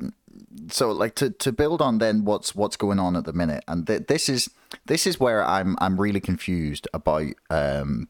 [0.68, 3.86] so like to to build on then what's what's going on at the minute, and
[3.86, 4.50] th- this is
[4.86, 8.08] this is where I'm I'm really confused about um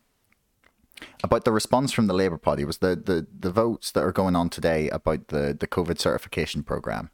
[1.22, 4.34] about the response from the Labour Party was the the the votes that are going
[4.34, 7.10] on today about the the COVID certification program,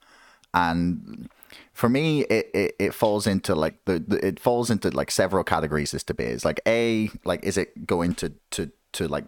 [0.54, 1.28] and
[1.72, 5.44] for me it, it, it falls into like the, the, it falls into like several
[5.44, 6.44] categories debate is.
[6.44, 9.26] Like a like is it going to to to like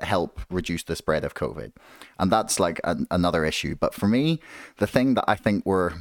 [0.00, 1.72] help reduce the spread of covid?
[2.18, 3.76] And that's like an, another issue.
[3.76, 4.40] But for me
[4.78, 5.92] the thing that i think we're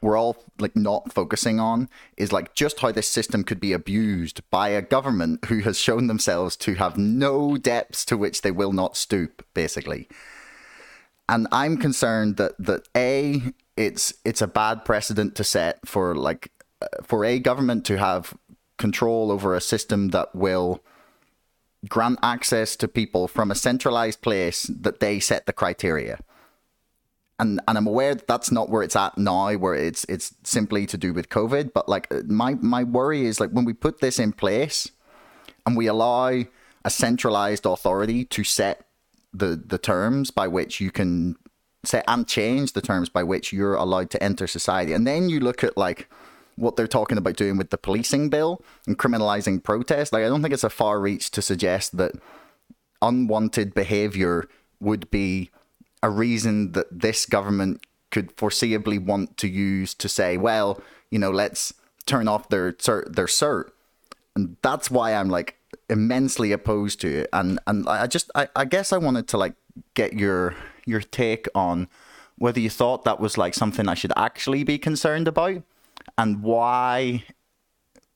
[0.00, 4.48] we're all like not focusing on is like just how this system could be abused
[4.50, 8.72] by a government who has shown themselves to have no depths to which they will
[8.72, 10.08] not stoop basically.
[11.28, 13.42] And I'm concerned that that a
[13.76, 18.34] it's it's a bad precedent to set for like uh, for a government to have
[18.78, 20.82] control over a system that will
[21.88, 26.18] grant access to people from a centralized place that they set the criteria.
[27.38, 30.86] And and I'm aware that that's not where it's at now, where it's it's simply
[30.86, 31.72] to do with COVID.
[31.72, 34.90] But like my my worry is like when we put this in place,
[35.66, 36.44] and we allow
[36.84, 38.86] a centralized authority to set
[39.32, 41.36] the the terms by which you can
[41.86, 45.40] set and change the terms by which you're allowed to enter society, and then you
[45.40, 46.08] look at like
[46.56, 50.12] what they're talking about doing with the policing bill and criminalizing protest.
[50.12, 52.12] Like, I don't think it's a far reach to suggest that
[53.02, 54.48] unwanted behavior
[54.80, 55.50] would be
[56.02, 61.30] a reason that this government could foreseeably want to use to say, well, you know,
[61.30, 61.74] let's
[62.06, 63.70] turn off their their cert.
[64.36, 65.56] And that's why I'm like
[65.88, 67.28] immensely opposed to it.
[67.32, 69.54] And and I just I, I guess I wanted to like
[69.94, 70.54] get your
[70.86, 71.88] your take on
[72.36, 75.62] whether you thought that was like something I should actually be concerned about
[76.18, 77.24] and why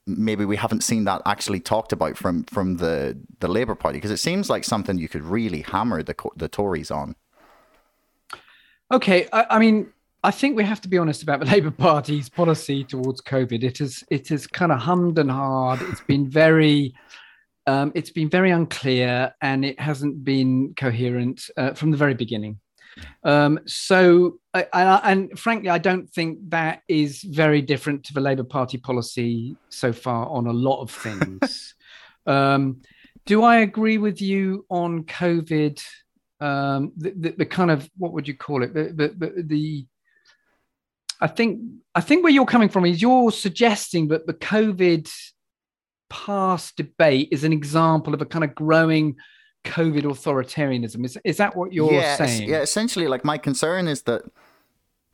[0.06, 4.10] maybe we haven't seen that actually talked about from from the the Labour Party because
[4.10, 7.14] it seems like something you could really hammer the the Tories on.
[8.90, 9.92] Okay, I, I mean,
[10.24, 13.62] I think we have to be honest about the Labour Party's policy towards COVID.
[13.62, 15.80] It has it has kind of hummed and hard.
[15.82, 16.94] It's been very.
[17.68, 22.60] Um, it's been very unclear and it hasn't been coherent uh, from the very beginning.
[23.24, 28.22] Um, so, I, I, and frankly, I don't think that is very different to the
[28.22, 31.74] Labour Party policy so far on a lot of things.
[32.26, 32.80] um,
[33.26, 35.78] do I agree with you on COVID?
[36.40, 38.72] Um, the, the, the, kind of what would you call it?
[38.72, 39.86] The, the, the
[41.20, 41.60] I think
[41.94, 45.10] I think where you're coming from is you're suggesting that the COVID
[46.08, 49.16] pass debate is an example of a kind of growing
[49.64, 51.04] COVID authoritarianism.
[51.04, 52.48] Is is that what you're yeah, saying?
[52.48, 54.22] Yeah, essentially, like my concern is that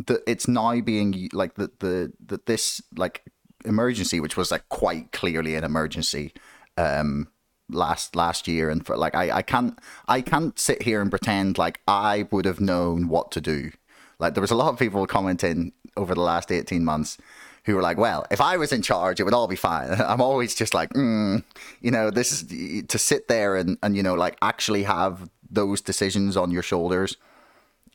[0.06, 3.22] that it's now being like the the that this like
[3.64, 6.32] emergency, which was like quite clearly an emergency,
[6.76, 7.28] um,
[7.70, 11.58] last last year, and for like I I can't I can't sit here and pretend
[11.58, 13.70] like I would have known what to do.
[14.18, 17.18] Like there was a lot of people commenting over the last eighteen months
[17.64, 19.90] who were like, well, if I was in charge, it would all be fine.
[20.00, 21.42] I'm always just like, mm,
[21.80, 25.80] you know, this is to sit there and, and, you know, like actually have those
[25.80, 27.16] decisions on your shoulders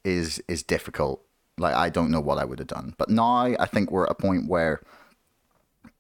[0.03, 1.23] is, is difficult.
[1.58, 2.95] Like, I don't know what I would have done.
[2.97, 4.82] But now I think we're at a point where,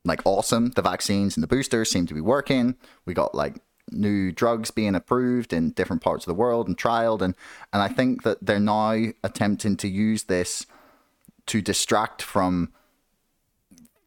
[0.03, 2.75] like, awesome, the vaccines and the boosters seem to be working.
[3.05, 3.57] We got like
[3.91, 7.21] new drugs being approved in different parts of the world and trialed.
[7.21, 7.35] And,
[7.73, 10.65] and I think that they're now attempting to use this
[11.47, 12.71] to distract from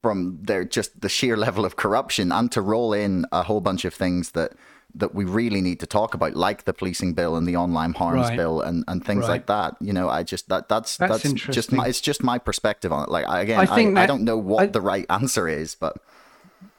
[0.02, 3.84] from their just the sheer level of corruption and to roll in a whole bunch
[3.84, 4.52] of things that
[4.94, 8.28] that we really need to talk about, like the policing bill and the online harms
[8.28, 8.36] right.
[8.36, 9.28] bill and, and things right.
[9.28, 9.74] like that.
[9.80, 13.04] You know, I just that that's that's, that's just my it's just my perspective on
[13.04, 13.08] it.
[13.08, 15.74] Like again, I, think I, that, I don't know what I, the right answer is,
[15.74, 15.96] but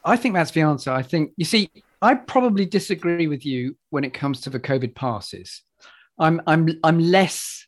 [0.06, 0.92] I think that's the answer.
[0.92, 4.96] I think you see, I probably disagree with you when it comes to the COVID
[4.96, 5.62] passes.
[6.20, 7.66] I'm I'm I'm less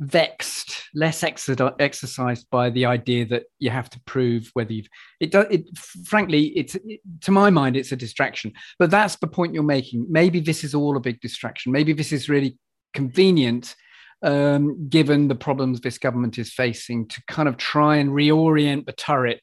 [0.00, 4.88] vexed, less exercised by the idea that you have to prove whether you've.
[5.20, 5.46] It does.
[5.50, 8.52] It frankly, it's it, to my mind, it's a distraction.
[8.78, 10.06] But that's the point you're making.
[10.08, 11.72] Maybe this is all a big distraction.
[11.72, 12.56] Maybe this is really
[12.94, 13.74] convenient,
[14.22, 18.92] um, given the problems this government is facing, to kind of try and reorient the
[18.92, 19.40] turret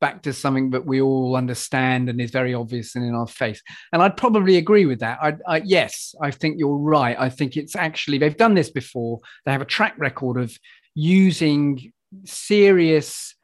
[0.00, 3.62] back to something that we all understand and is very obvious and in our face.
[3.92, 5.18] And I'd probably agree with that.
[5.22, 7.16] I, I, yes, I think you're right.
[7.18, 9.20] I think it's actually, they've done this before.
[9.44, 10.56] They have a track record of
[10.94, 11.92] using
[12.24, 13.34] serious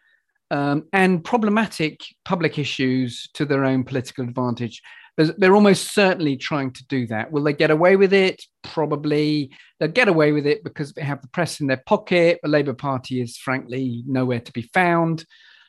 [0.50, 4.82] um, and problematic public issues to their own political advantage.
[5.16, 7.30] They're almost certainly trying to do that.
[7.30, 8.42] Will they get away with it?
[8.62, 9.50] Probably.
[9.78, 12.40] They'll get away with it because they have the press in their pocket.
[12.42, 15.26] The Labour Party is frankly nowhere to be found.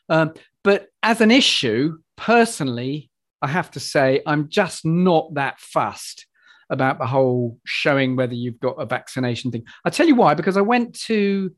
[0.10, 3.10] Um, but as an issue, personally,
[3.42, 6.26] I have to say, I'm just not that fussed
[6.70, 9.66] about the whole showing whether you've got a vaccination thing.
[9.86, 11.52] i tell you why, because I went to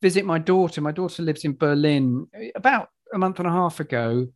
[0.00, 0.80] visit my daughter.
[0.80, 4.28] My daughter lives in Berlin about a month and a half ago.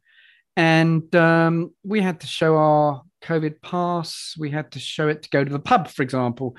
[0.56, 4.34] And um, we had to show our COVID pass.
[4.38, 6.56] We had to show it to go to the pub, for example.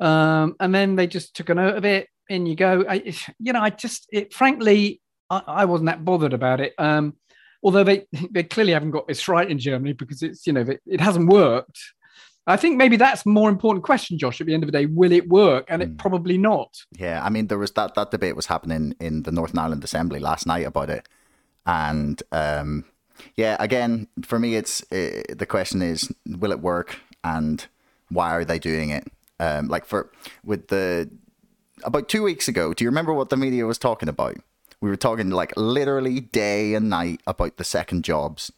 [0.00, 2.08] Um, and then they just took a note of it.
[2.28, 2.84] In you go.
[2.88, 5.00] I, you know, I just, it, frankly,
[5.32, 6.74] I, I wasn't that bothered about it.
[6.78, 7.14] Um,
[7.62, 10.80] although they they clearly haven't got this right in Germany because it's you know it,
[10.86, 11.80] it hasn't worked.
[12.44, 14.40] I think maybe that's more important question, Josh.
[14.40, 15.64] At the end of the day, will it work?
[15.68, 15.96] And it hmm.
[15.96, 16.76] probably not.
[16.98, 20.18] Yeah, I mean, there was that that debate was happening in the Northern Ireland Assembly
[20.18, 21.08] last night about it,
[21.66, 22.84] and um,
[23.36, 27.64] yeah, again, for me, it's uh, the question is, will it work, and
[28.10, 29.06] why are they doing it?
[29.38, 30.10] Um, like for
[30.44, 31.10] with the
[31.84, 34.36] about two weeks ago, do you remember what the media was talking about?
[34.82, 38.50] We were talking like literally day and night about the second jobs.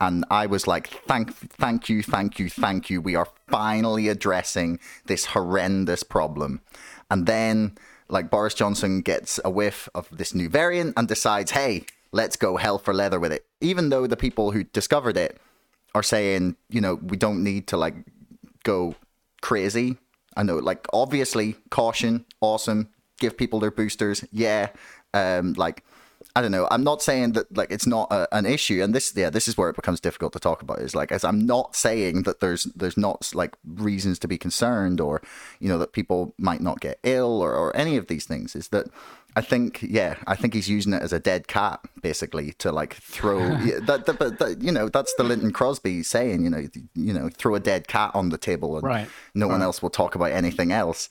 [0.00, 3.00] And I was like, thank, thank you, thank you, thank you.
[3.00, 6.62] We are finally addressing this horrendous problem.
[7.10, 7.76] And then,
[8.08, 12.56] like, Boris Johnson gets a whiff of this new variant and decides, hey, let's go
[12.56, 13.46] hell for leather with it.
[13.60, 15.38] Even though the people who discovered it
[15.94, 17.94] are saying, you know, we don't need to, like,
[18.64, 18.96] go
[19.40, 19.96] crazy.
[20.36, 24.68] I know, like, obviously, caution, awesome, give people their boosters, yeah.
[25.16, 25.84] Um, like,
[26.34, 26.68] I don't know.
[26.70, 29.56] I'm not saying that like it's not a, an issue, and this yeah, this is
[29.56, 30.80] where it becomes difficult to talk about.
[30.80, 35.00] Is like as I'm not saying that there's there's not like reasons to be concerned,
[35.00, 35.22] or
[35.60, 38.54] you know that people might not get ill, or, or any of these things.
[38.54, 38.88] Is that
[39.36, 42.94] I think yeah, I think he's using it as a dead cat basically to like
[42.94, 46.66] throw yeah, that, that, but that, you know that's the Lynton Crosby saying you know
[46.94, 49.08] you know throw a dead cat on the table and right.
[49.34, 49.52] no right.
[49.52, 51.10] one else will talk about anything else.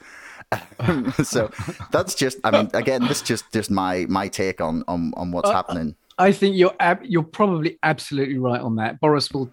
[1.24, 1.50] so
[1.92, 5.32] that's just i mean again this is just just my my take on on, on
[5.32, 9.50] what's uh, happening i think you're ab- you're probably absolutely right on that boris will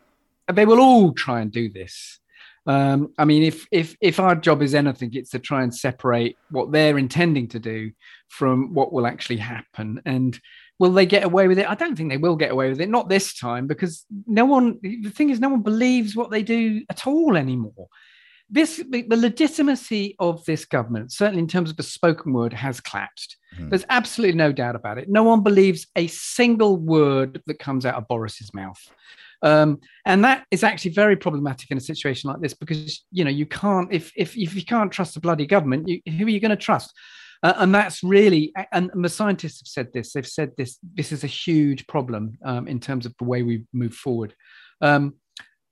[0.52, 2.18] they will all try and do this
[2.66, 6.36] um, I mean, if if if our job is anything, it's to try and separate
[6.50, 7.90] what they're intending to do
[8.28, 10.00] from what will actually happen.
[10.04, 10.38] And
[10.78, 11.68] will they get away with it?
[11.68, 12.88] I don't think they will get away with it.
[12.88, 14.78] Not this time, because no one.
[14.80, 17.88] The thing is, no one believes what they do at all anymore
[18.52, 23.38] this the legitimacy of this government, certainly in terms of the spoken word, has collapsed.
[23.58, 23.70] Mm.
[23.70, 25.08] There's absolutely no doubt about it.
[25.08, 28.78] No one believes a single word that comes out of Boris's mouth.
[29.42, 33.30] Um, and that is actually very problematic in a situation like this because you know
[33.30, 36.38] you can't if if, if you can't trust the bloody government, you, who are you
[36.38, 36.92] going to trust?
[37.42, 40.12] Uh, and that's really and the scientists have said this.
[40.12, 40.78] They've said this.
[40.94, 44.34] This is a huge problem um, in terms of the way we move forward.
[44.82, 45.14] Um,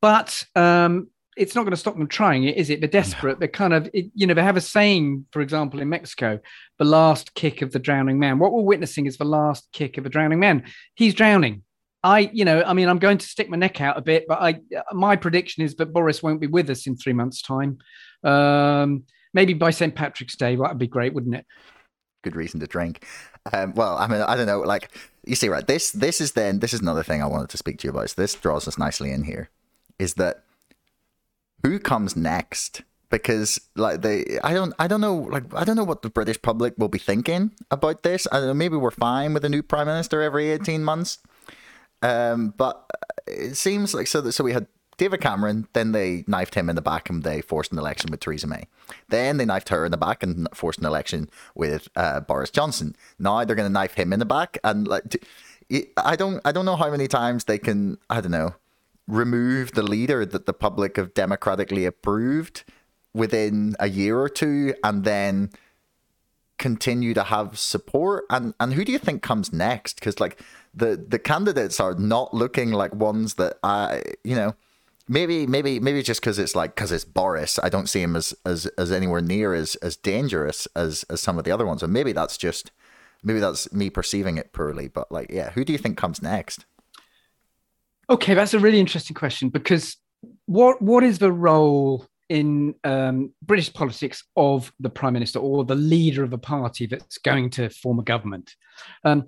[0.01, 1.09] but um,
[1.41, 2.81] it's not going to stop them trying it, is it?
[2.81, 3.39] They're desperate.
[3.39, 6.39] They're kind of, you know, they have a saying, for example, in Mexico,
[6.79, 8.39] the last kick of the drowning man.
[8.39, 10.65] What we're witnessing is the last kick of a drowning man.
[10.95, 11.63] He's drowning.
[12.05, 14.43] I, you know, I mean, I'm going to stick my neck out a bit, but
[14.43, 14.61] I,
[14.93, 17.79] my prediction is that Boris won't be with us in three months' time.
[18.23, 19.95] Um, maybe by St.
[19.95, 21.47] Patrick's Day, that would be great, wouldn't it?
[22.23, 23.07] Good reason to drink.
[23.51, 24.61] Um, well, I mean, I don't know.
[24.61, 24.91] Like
[25.25, 25.67] you see, right?
[25.67, 28.11] This, this is then this is another thing I wanted to speak to you about.
[28.11, 29.49] So this draws us nicely in here.
[29.99, 30.45] Is that
[31.63, 32.83] who comes next?
[33.11, 36.41] Because like they, I don't, I don't know, like I don't know what the British
[36.41, 38.29] public will be thinking about this.
[38.31, 38.55] I don't know.
[38.55, 41.19] Maybe we're fine with a new prime minister every eighteen months,
[42.03, 42.89] um, but
[43.27, 44.21] it seems like so.
[44.21, 44.69] That, so we had
[45.01, 48.21] David Cameron, then they knifed him in the back and they forced an election with
[48.21, 48.65] Theresa May.
[49.09, 52.95] Then they knifed her in the back and forced an election with uh, Boris Johnson.
[53.19, 55.25] Now they're going to knife him in the back and like
[55.97, 58.57] I don't I don't know how many times they can I don't know
[59.11, 62.65] remove the leader that the public have democratically approved
[63.13, 65.51] within a year or two and then
[66.59, 68.25] continue to have support?
[68.31, 69.97] And and who do you think comes next?
[69.97, 70.41] Because like
[70.75, 74.55] the the candidates are not looking like ones that i you know
[75.09, 78.35] maybe maybe maybe just because it's like because it's boris i don't see him as
[78.47, 81.83] as as anywhere near as as dangerous as as some of the other ones.
[81.83, 82.71] And maybe that's just
[83.23, 86.65] maybe that's me perceiving it poorly but like yeah who do you think comes next
[88.11, 89.97] Okay, that's a really interesting question because
[90.47, 95.77] what what is the role in um, British politics of the prime minister or the
[95.77, 98.57] leader of a party that's going to form a government?
[99.05, 99.27] Um,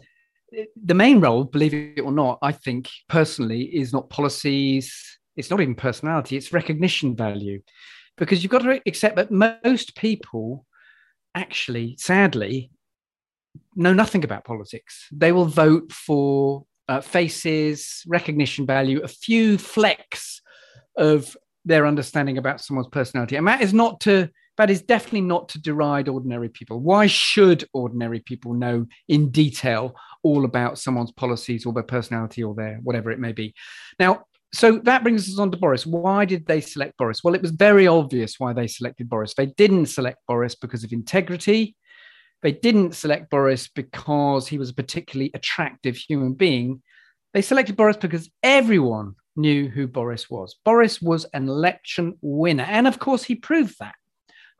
[0.84, 5.18] the main role, believe it or not, I think personally, is not policies.
[5.36, 6.36] It's not even personality.
[6.36, 7.62] It's recognition value,
[8.18, 10.66] because you've got to accept that most people,
[11.36, 12.72] actually, sadly,
[13.76, 15.06] know nothing about politics.
[15.12, 20.42] They will vote for uh, faces, recognition value, a few flecks
[20.96, 23.36] of their understanding about someone's personality.
[23.36, 24.28] And that is not to,
[24.58, 26.80] that is definitely not to deride ordinary people.
[26.80, 32.54] Why should ordinary people know in detail all about someone's policies or their personality or
[32.54, 33.54] their whatever it may be?
[33.98, 34.24] Now,
[34.54, 35.86] so that brings us on to Boris.
[35.86, 37.24] Why did they select Boris?
[37.24, 39.34] Well, it was very obvious why they selected Boris.
[39.34, 41.74] They didn't select Boris because of integrity.
[42.42, 46.82] They didn't select Boris because he was a particularly attractive human being.
[47.34, 50.56] They selected Boris because everyone knew who Boris was.
[50.64, 52.64] Boris was an election winner.
[52.64, 53.94] And of course, he proved that.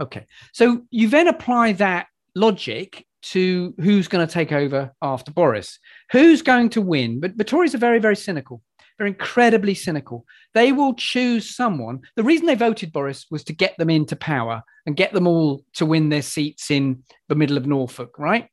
[0.00, 0.26] Okay.
[0.52, 5.78] So you then apply that logic to who's going to take over after Boris.
[6.10, 7.20] Who's going to win?
[7.20, 8.62] But the Tories are very, very cynical.
[9.02, 10.24] They're incredibly cynical.
[10.54, 12.02] They will choose someone.
[12.14, 15.64] The reason they voted Boris was to get them into power and get them all
[15.74, 18.46] to win their seats in the middle of Norfolk, right?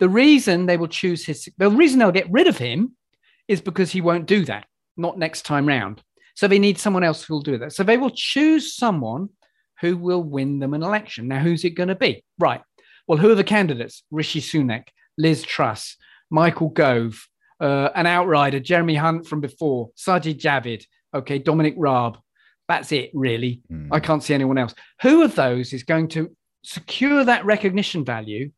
[0.00, 2.96] The reason they will choose his, the reason they'll get rid of him
[3.46, 4.66] is because he won't do that,
[4.96, 6.02] not next time round.
[6.34, 7.72] So they need someone else who will do that.
[7.72, 9.28] So they will choose someone
[9.80, 11.28] who will win them an election.
[11.28, 12.24] Now, who's it going to be?
[12.36, 12.62] Right.
[13.06, 14.02] Well, who are the candidates?
[14.10, 15.96] Rishi Sunak, Liz Truss,
[16.32, 17.28] Michael Gove,
[17.60, 20.84] uh, an outrider, Jeremy Hunt from before, Sajid Javid,
[21.14, 22.18] okay, Dominic Raab.
[22.68, 23.60] That's it, really.
[23.70, 23.88] Mm.
[23.92, 24.74] I can't see anyone else.
[25.02, 28.50] Who of those is going to secure that recognition value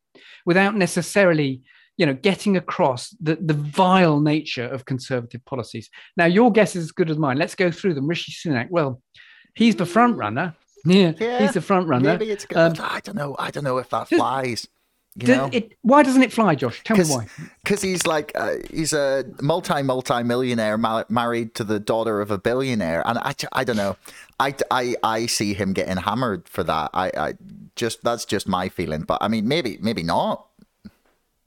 [0.45, 1.61] without necessarily
[1.97, 6.85] you know getting across the, the vile nature of conservative policies now your guess is
[6.85, 9.03] as good as mine let's go through them rishi sunak well
[9.55, 12.57] he's the front runner yeah, yeah he's the front runner maybe it's good.
[12.57, 14.69] Um, i don't know i don't know if that flies
[15.53, 16.83] It, why doesn't it fly, Josh?
[16.85, 17.27] Tell me why.
[17.63, 22.31] Because he's like uh, he's a multi multi millionaire ma- married to the daughter of
[22.31, 23.97] a billionaire, and I, I don't know.
[24.39, 26.91] I, I, I see him getting hammered for that.
[26.93, 27.35] I, I
[27.77, 30.47] just that's just my feeling, but I mean maybe maybe not.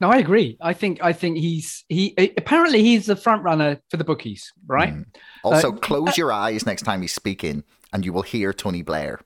[0.00, 0.56] No, I agree.
[0.60, 4.94] I think I think he's he apparently he's the front runner for the bookies, right?
[4.94, 5.06] Mm.
[5.44, 7.62] Also, uh, close uh, your eyes next time he's speaking,
[7.92, 9.20] and you will hear Tony Blair.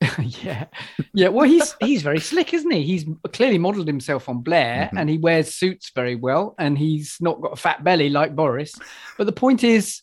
[0.18, 0.66] yeah,
[1.12, 1.28] yeah.
[1.28, 2.84] Well, he's he's very slick, isn't he?
[2.84, 4.98] He's clearly modelled himself on Blair, mm-hmm.
[4.98, 8.72] and he wears suits very well, and he's not got a fat belly like Boris.
[9.16, 10.02] But the point is,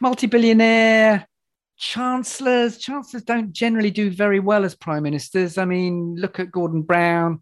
[0.00, 1.28] multi-billionaire
[1.78, 2.78] chancellors.
[2.78, 5.58] Chancellors don't generally do very well as prime ministers.
[5.58, 7.40] I mean, look at Gordon Brown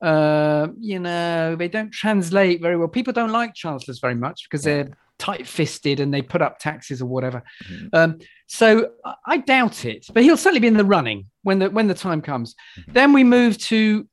[0.00, 2.88] uh, you know, they don't translate very well.
[2.88, 4.90] People don't like chancellors very much because they're
[5.20, 7.42] tight-fisted and they put up taxes or whatever.
[7.68, 7.86] Mm-hmm.
[7.92, 8.90] Um, so
[9.26, 12.20] I doubt it, but he'll certainly be in the running when the when the time
[12.22, 12.54] comes.
[12.54, 12.92] Mm-hmm.
[12.92, 14.08] Then we move to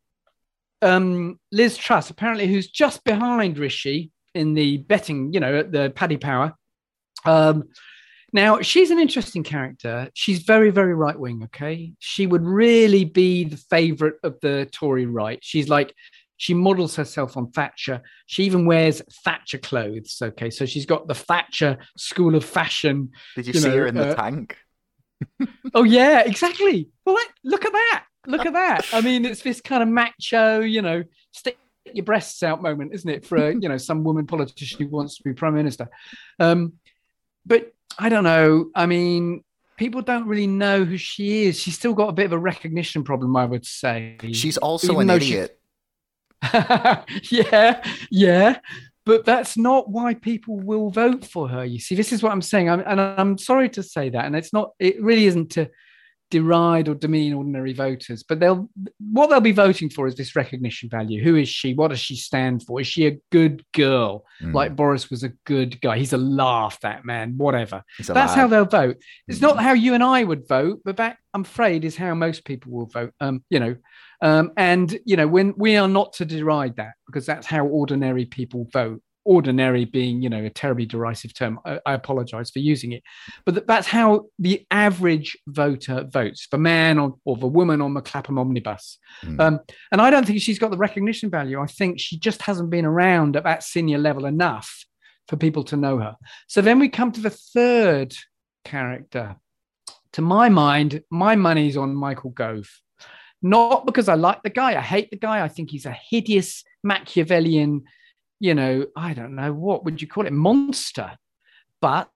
[0.81, 5.89] um, Liz Truss, apparently who's just behind Rishi in the betting, you know, at the
[5.95, 6.53] Paddy Power.
[7.25, 7.63] Um,
[8.33, 10.09] now, she's an interesting character.
[10.13, 11.41] She's very, very right wing.
[11.45, 11.93] Okay.
[11.99, 15.39] She would really be the favorite of the Tory right.
[15.41, 15.95] She's like,
[16.37, 18.01] she models herself on Thatcher.
[18.27, 20.17] She even wears Thatcher clothes.
[20.21, 20.49] Okay.
[20.49, 23.11] So she's got the Thatcher school of fashion.
[23.35, 24.57] Did you, you see know, her in the uh, tank?
[25.73, 26.89] oh, yeah, exactly.
[27.05, 28.05] Well, look at that.
[28.27, 28.85] Look at that.
[28.93, 31.57] I mean, it's this kind of macho, you know, stick
[31.93, 35.17] your breasts out moment, isn't it, for a, you know some woman politician who wants
[35.17, 35.89] to be prime minister?
[36.37, 36.73] Um,
[37.45, 38.69] but I don't know.
[38.75, 39.43] I mean,
[39.77, 41.59] people don't really know who she is.
[41.59, 44.17] She's still got a bit of a recognition problem, I would say.
[44.33, 45.59] She's also an idiot.
[47.31, 48.59] yeah, yeah.
[49.05, 51.63] But that's not why people will vote for her.
[51.63, 52.69] You see, this is what I'm saying.
[52.69, 54.25] I'm, and I'm sorry to say that.
[54.25, 55.69] And it's not, it really isn't to
[56.29, 58.69] deride or demean ordinary voters, but they'll
[59.11, 61.23] what they'll be voting for is this recognition value.
[61.23, 61.73] Who is she?
[61.73, 62.81] What does she stand for?
[62.81, 64.25] Is she a good girl?
[64.41, 64.53] Mm.
[64.53, 65.97] Like Boris was a good guy.
[65.97, 67.83] He's a laugh, that man, whatever.
[67.97, 68.35] That's laugh.
[68.35, 68.97] how they'll vote.
[69.27, 69.43] It's mm.
[69.43, 72.71] not how you and I would vote, but that I'm afraid is how most people
[72.71, 73.13] will vote.
[73.21, 73.75] Um, you know,
[74.21, 78.25] um, and you know, when we are not to deride that because that's how ordinary
[78.25, 82.93] people vote ordinary being you know a terribly derisive term i, I apologize for using
[82.93, 83.03] it.
[83.45, 88.01] But that's how the average voter votes the man or, or the woman on the
[88.01, 88.97] clapham omnibus.
[89.23, 89.39] Mm.
[89.39, 89.59] um,
[89.91, 91.59] and i don't think she's got the recognition value.
[91.59, 94.85] I think she just hasn't been around at that senior level enough
[95.27, 96.15] for people to know her.
[96.47, 98.15] So then we come to the third
[98.63, 99.35] character.
[100.13, 102.67] To my mind my money's on michael gove.
[103.41, 106.63] Not because i like the guy i hate the guy i think he's a hideous
[106.83, 107.83] machiavellian
[108.39, 110.33] you know, I don't know, what would you call it?
[110.33, 111.13] Monster.
[111.81, 112.09] But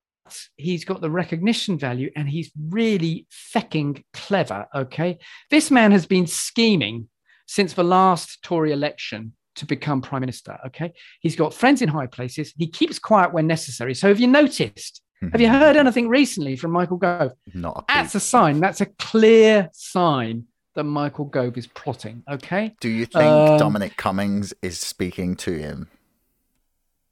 [0.56, 4.68] he's got the recognition value and he's really fecking clever.
[4.74, 5.20] Okay.
[5.50, 7.10] This man has been scheming
[7.46, 10.58] since the last Tory election to become prime minister.
[10.68, 10.94] Okay.
[11.20, 12.54] He's got friends in high places.
[12.58, 13.94] He keeps quiet when necessary.
[13.94, 15.02] So have you noticed?
[15.32, 17.34] Have you heard anything recently from Michael Gove?
[17.54, 18.60] Not a That's a sign.
[18.60, 22.24] That's a clear sign that Michael Gove is plotting.
[22.28, 22.74] Okay.
[22.80, 25.90] Do you think um, Dominic Cummings is speaking to him?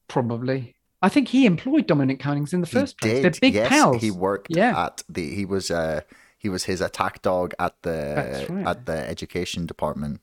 [0.10, 0.76] Probably.
[1.02, 3.14] I think he employed Dominic Cummings in the first he place.
[3.14, 3.24] Did.
[3.24, 4.02] They're big yes, pals.
[4.02, 4.86] He worked yeah.
[4.86, 5.34] at the.
[5.34, 6.02] He was uh
[6.38, 8.68] he was his attack dog at the right.
[8.68, 10.20] at the education department.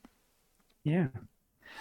[0.83, 1.07] Yeah,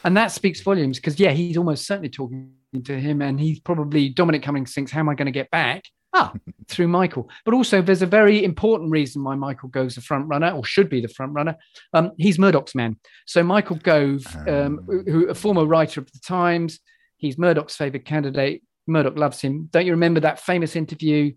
[0.04, 2.52] and that speaks volumes because yeah, he's almost certainly talking
[2.84, 5.84] to him, and he's probably Dominic Cummings thinks, "How am I going to get back?"
[6.14, 6.32] Ah,
[6.68, 7.28] through Michael.
[7.44, 10.88] But also, there's a very important reason why Michael goes the front runner, or should
[10.88, 11.56] be the front runner.
[11.92, 12.96] Um, he's Murdoch's man.
[13.26, 16.80] So Michael Gove, um, um, who a former writer of the Times,
[17.16, 18.62] He's Murdoch's favorite candidate.
[18.86, 19.68] Murdoch loves him.
[19.72, 21.32] Don't you remember that famous interview?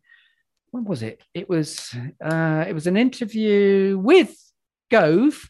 [0.71, 1.23] When was it?
[1.34, 4.36] It was uh, it was an interview with
[4.91, 5.49] Gove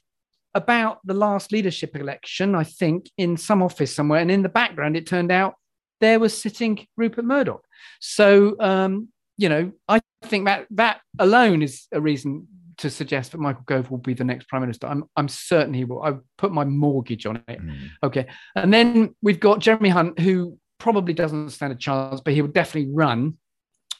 [0.53, 4.21] about the last leadership election, I think, in some office somewhere.
[4.21, 5.55] And in the background, it turned out
[5.99, 7.65] there was sitting Rupert Murdoch.
[7.99, 9.09] So um,
[9.39, 12.47] you know, I think that that alone is a reason
[12.79, 14.87] to suggest that Michael Gove will be the next prime minister.
[14.87, 16.03] I'm I'm certain he will.
[16.03, 17.61] I put my mortgage on it.
[17.61, 17.89] Mm.
[18.03, 22.41] Okay, and then we've got Jeremy Hunt, who probably doesn't stand a chance, but he
[22.41, 23.37] will definitely run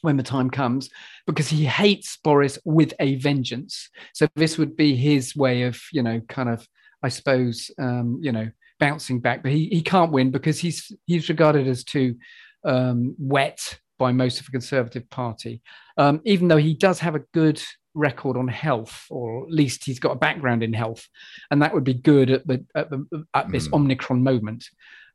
[0.02, 0.90] when the time comes
[1.28, 3.90] because he hates Boris with a vengeance.
[4.14, 6.66] So this would be his way of, you know, kind of
[7.04, 8.50] I suppose, um, you know,
[8.80, 9.44] bouncing back.
[9.44, 12.16] But he, he can't win because he's he's regarded as too
[12.64, 15.62] um, wet by most of the Conservative Party,
[15.98, 17.62] um, even though he does have a good
[18.00, 21.08] record on health, or at least he's got a background in health,
[21.52, 23.74] and that would be good at the at, the, at this mm.
[23.74, 24.66] Omicron moment.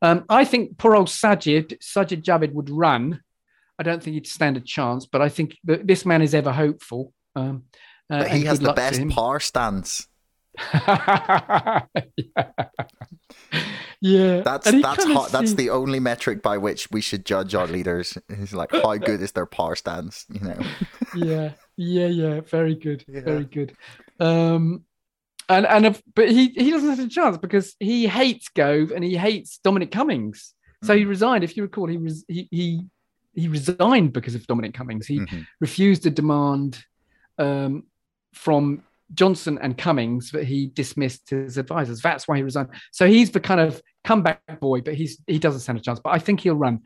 [0.01, 3.21] Um, I think poor old Sajid Sajid Javid would run.
[3.79, 6.51] I don't think he'd stand a chance, but I think that this man is ever
[6.51, 7.13] hopeful.
[7.35, 7.63] Um,
[8.09, 10.07] uh, but he has the best power stance.
[10.73, 11.81] yeah.
[14.01, 14.41] yeah.
[14.41, 18.17] That's that's hot, that's the only metric by which we should judge our leaders.
[18.29, 20.59] Is like how good is their power stance, you know.
[21.15, 21.51] yeah.
[21.77, 23.03] Yeah, yeah, very good.
[23.07, 23.21] Yeah.
[23.21, 23.75] Very good.
[24.19, 24.85] Um
[25.47, 29.03] and and if, but he he doesn't have a chance because he hates Gove and
[29.03, 30.53] he hates Dominic Cummings.
[30.83, 31.43] So he resigned.
[31.43, 32.81] If you recall, he was he he
[33.33, 35.07] he resigned because of Dominic Cummings.
[35.07, 35.41] He mm-hmm.
[35.59, 36.83] refused a demand
[37.37, 37.83] um,
[38.33, 42.01] from Johnson and Cummings that he dismissed his advisors.
[42.01, 42.69] That's why he resigned.
[42.91, 45.99] So he's the kind of comeback boy, but he's he doesn't stand a chance.
[45.99, 46.81] But I think he'll run.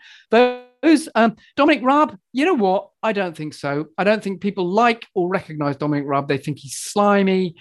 [0.81, 2.89] Those um, Dominic Raab, you know what?
[3.03, 3.87] I don't think so.
[3.97, 6.27] I don't think people like or recognize Dominic Raab.
[6.27, 7.55] They think he's slimy.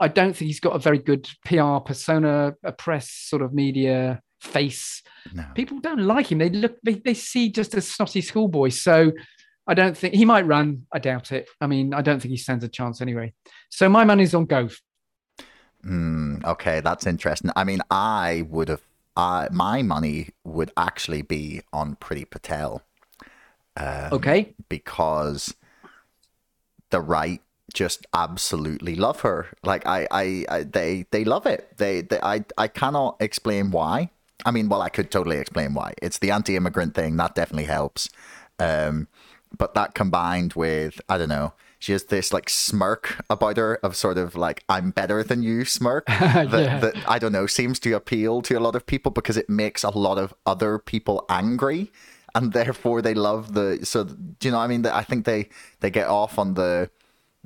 [0.00, 4.20] I don't think he's got a very good PR persona, a press sort of media
[4.40, 5.02] face.
[5.32, 5.44] No.
[5.54, 6.38] People don't like him.
[6.38, 8.70] They look, they, they see just a snotty schoolboy.
[8.70, 9.12] So
[9.66, 10.86] I don't think he might run.
[10.92, 11.48] I doubt it.
[11.60, 13.32] I mean, I don't think he stands a chance anyway.
[13.70, 14.76] So my money's on Gove.
[15.84, 17.50] Mm, okay, that's interesting.
[17.56, 18.82] I mean, I would have.
[19.16, 22.82] Uh, my money would actually be on Priti Patel.
[23.76, 24.54] Um, okay.
[24.68, 25.54] Because
[26.90, 27.40] the right
[27.72, 29.48] just absolutely love her.
[29.62, 31.78] Like I, I, I they, they love it.
[31.78, 34.10] They, they, I, I cannot explain why.
[34.44, 35.94] I mean, well, I could totally explain why.
[36.02, 38.10] It's the anti-immigrant thing that definitely helps.
[38.58, 39.08] Um,
[39.56, 41.54] but that combined with I don't know,
[41.84, 45.66] she has this like smirk about her of sort of like I'm better than you
[45.66, 46.78] smirk that, yeah.
[46.78, 49.84] that I don't know seems to appeal to a lot of people because it makes
[49.84, 51.92] a lot of other people angry
[52.34, 55.90] and therefore they love the so do you know I mean I think they they
[55.90, 56.88] get off on the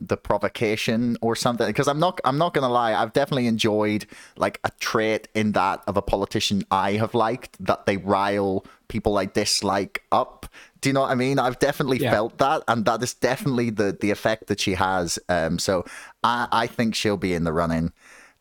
[0.00, 4.60] the provocation or something because i'm not i'm not gonna lie i've definitely enjoyed like
[4.64, 9.24] a trait in that of a politician i have liked that they rile people i
[9.24, 10.46] dislike up
[10.80, 11.38] do you know what I mean?
[11.38, 12.12] I've definitely yeah.
[12.12, 15.18] felt that, and that is definitely the the effect that she has.
[15.28, 15.84] Um, so
[16.22, 17.92] I, I think she'll be in the running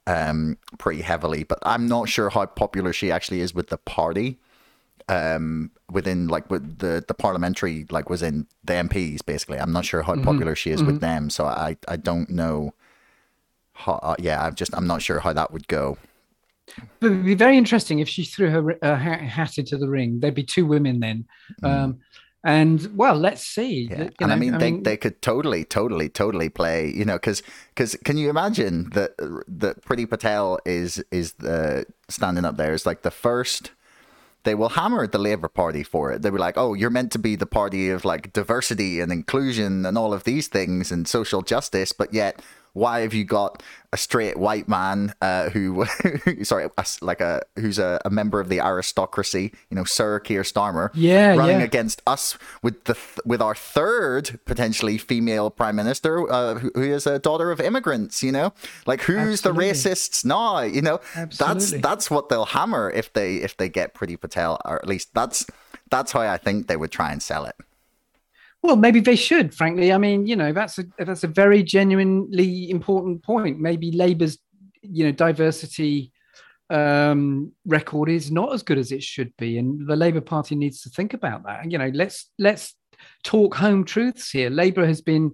[0.05, 4.39] um, pretty heavily, but I'm not sure how popular she actually is with the party.
[5.09, 9.57] Um, within like with the the parliamentary like was in the MPs basically.
[9.57, 10.23] I'm not sure how mm-hmm.
[10.23, 10.91] popular she is mm-hmm.
[10.91, 12.73] with them, so I I don't know.
[13.73, 15.97] How, uh, yeah, I'm just I'm not sure how that would go.
[16.99, 20.19] But it'd be very interesting if she threw her uh, hat into the ring.
[20.19, 21.25] There'd be two women then.
[21.63, 21.69] Mm.
[21.69, 21.99] Um,
[22.43, 23.87] and well, let's see.
[23.89, 24.09] Yeah.
[24.19, 26.91] and know, I, mean, I they, mean, they could totally, totally, totally play.
[26.93, 29.15] You know, because because can you imagine that
[29.47, 33.71] that Priti Patel is is the standing up there is like the first.
[34.47, 36.21] They will hammer the Labour Party for it.
[36.21, 39.85] They'll be like, "Oh, you're meant to be the party of like diversity and inclusion
[39.85, 42.41] and all of these things and social justice, but yet
[42.77, 45.85] why have you got a straight white man uh, who,
[46.43, 46.69] sorry,
[47.01, 51.35] like a who's a, a, member of the aristocracy, you know, Sir Keir Starmer, yeah,
[51.35, 51.65] running yeah.
[51.65, 56.83] against us with the th- with our third potentially female prime minister, uh, who, who
[56.83, 58.53] is a daughter of immigrants, you know,
[58.85, 59.67] like who's Absolutely.
[59.67, 61.37] the racists now, you know, Absolutely.
[61.37, 65.13] that's that's what they'll hammer if they if they get Priti Patel, or at least
[65.13, 65.45] that's
[65.89, 67.55] that's how I think they would try and sell it.
[68.63, 69.53] Well, maybe they should.
[69.53, 73.59] Frankly, I mean, you know, that's a that's a very genuinely important point.
[73.59, 74.37] Maybe Labour's,
[74.81, 76.11] you know, diversity
[76.69, 80.81] um, record is not as good as it should be, and the Labour Party needs
[80.81, 81.71] to think about that.
[81.71, 82.75] You know, let's let's
[83.23, 84.49] talk home truths here.
[84.49, 85.33] Labour has been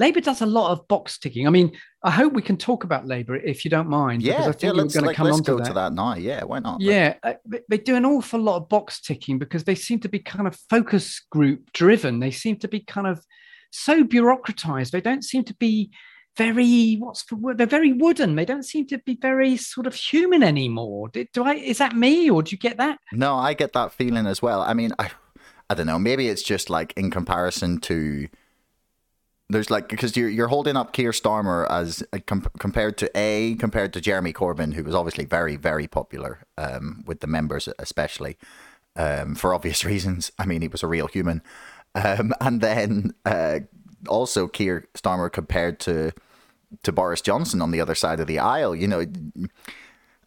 [0.00, 1.46] Labour does a lot of box ticking.
[1.46, 1.72] I mean,
[2.02, 4.22] I hope we can talk about Labour if you don't mind.
[4.22, 5.64] Yeah, because I think yeah, let's, going like, to come on to that.
[5.66, 6.14] to that now.
[6.14, 6.80] Yeah, why not?
[6.80, 7.34] Yeah, uh,
[7.68, 10.56] they do an awful lot of box ticking because they seem to be kind of
[10.70, 12.18] focus group driven.
[12.18, 13.22] They seem to be kind of
[13.72, 14.90] so bureaucratized.
[14.90, 15.90] They don't seem to be
[16.34, 17.58] very what's the word?
[17.58, 18.36] They're very wooden.
[18.36, 21.10] They don't seem to be very sort of human anymore.
[21.10, 21.56] Do, do I?
[21.56, 22.98] Is that me, or do you get that?
[23.12, 24.62] No, I get that feeling as well.
[24.62, 25.10] I mean, I,
[25.68, 25.98] I don't know.
[25.98, 28.28] Maybe it's just like in comparison to
[29.50, 33.92] there's like because you're you're holding up Keir Starmer as com- compared to a compared
[33.92, 38.36] to Jeremy Corbyn, who was obviously very very popular um, with the members, especially
[38.96, 40.32] um, for obvious reasons.
[40.38, 41.42] I mean, he was a real human,
[41.94, 43.60] um, and then uh,
[44.08, 46.12] also Keir Starmer compared to
[46.82, 48.74] to Boris Johnson on the other side of the aisle.
[48.74, 49.04] You know,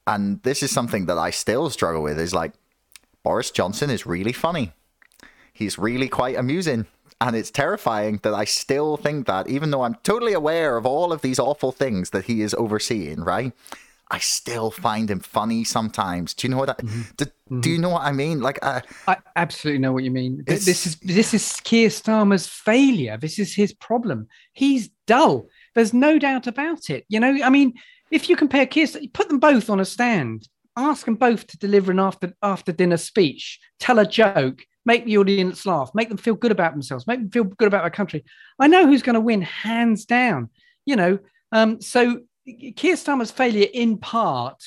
[0.06, 2.20] and this is something that I still struggle with.
[2.20, 2.54] Is like
[3.24, 4.74] Boris Johnson is really funny.
[5.54, 6.88] He's really quite amusing
[7.24, 11.14] and it's terrifying that I still think that, even though I'm totally aware of all
[11.14, 13.54] of these awful things that he is overseeing, right?
[14.12, 16.34] I still find him funny sometimes.
[16.34, 16.70] Do you know what?
[16.70, 17.02] I, mm-hmm.
[17.16, 17.62] do, mm-hmm.
[17.62, 18.42] do, you know what I mean?
[18.42, 20.44] Like, uh, I absolutely know what you mean.
[20.46, 23.18] This is this is Keir Starmer's failure.
[23.18, 24.28] This is his problem.
[24.52, 25.48] He's dull.
[25.76, 27.06] There's no doubt about it.
[27.08, 27.74] You know, I mean,
[28.12, 31.94] if you compare Keir, put them both on a stand, ask them both to deliver
[31.94, 36.36] an after after dinner speech, tell a joke, make the audience laugh, make them feel
[36.36, 38.24] good about themselves, make them feel good about their country.
[38.60, 40.50] I know who's going to win hands down.
[40.86, 41.20] You know,
[41.52, 44.62] um, so Keir Starmer's failure in part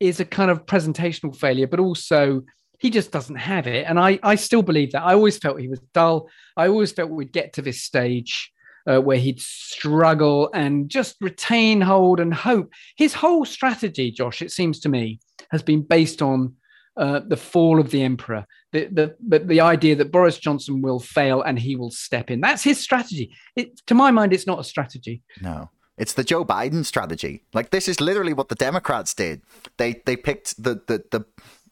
[0.00, 2.42] is a kind of presentational failure, but also
[2.80, 3.86] he just doesn't have it.
[3.86, 5.04] And I, I still believe that.
[5.04, 6.28] I always felt he was dull.
[6.56, 8.52] I always felt we'd get to this stage
[8.90, 12.72] uh, where he'd struggle and just retain hold and hope.
[12.96, 15.20] His whole strategy, Josh, it seems to me,
[15.52, 16.56] has been based on
[16.96, 20.98] uh, the fall of the emperor, the, the, the, the, idea that Boris Johnson will
[20.98, 22.40] fail and he will step in.
[22.40, 23.30] That's his strategy.
[23.54, 25.22] It, to my mind, it's not a strategy.
[25.40, 25.70] No.
[25.98, 27.44] It's the Joe Biden strategy.
[27.52, 29.42] Like this is literally what the Democrats did.
[29.76, 31.26] They they picked the the the,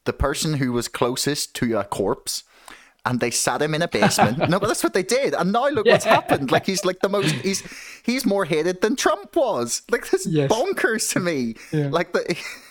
[0.04, 2.44] the person who was closest to a corpse
[3.04, 4.38] and they sat him in a basement.
[4.50, 5.34] no, but that's what they did.
[5.34, 5.92] And now look yeah.
[5.92, 6.50] what's happened.
[6.50, 7.62] Like he's like the most he's
[8.04, 9.82] he's more hated than Trump was.
[9.90, 10.50] Like this yes.
[10.50, 11.54] bonkers to me.
[11.72, 11.88] Yeah.
[11.88, 12.36] Like the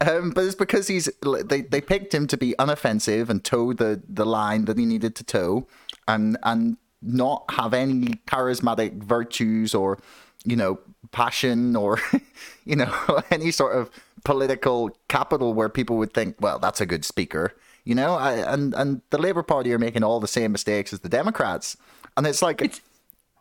[0.00, 1.08] um, but it's because he's
[1.44, 5.14] they, they picked him to be unoffensive and toe the, the line that he needed
[5.16, 5.66] to toe
[6.08, 9.98] and and not have any charismatic virtues or
[10.44, 10.78] you know
[11.12, 11.98] passion or
[12.64, 12.92] you know
[13.30, 13.90] any sort of
[14.24, 17.54] political capital where people would think well that's a good speaker
[17.86, 18.16] you know?
[18.16, 21.78] I, and and the labor party are making all the same mistakes as the democrats.
[22.16, 22.82] And it's like it's,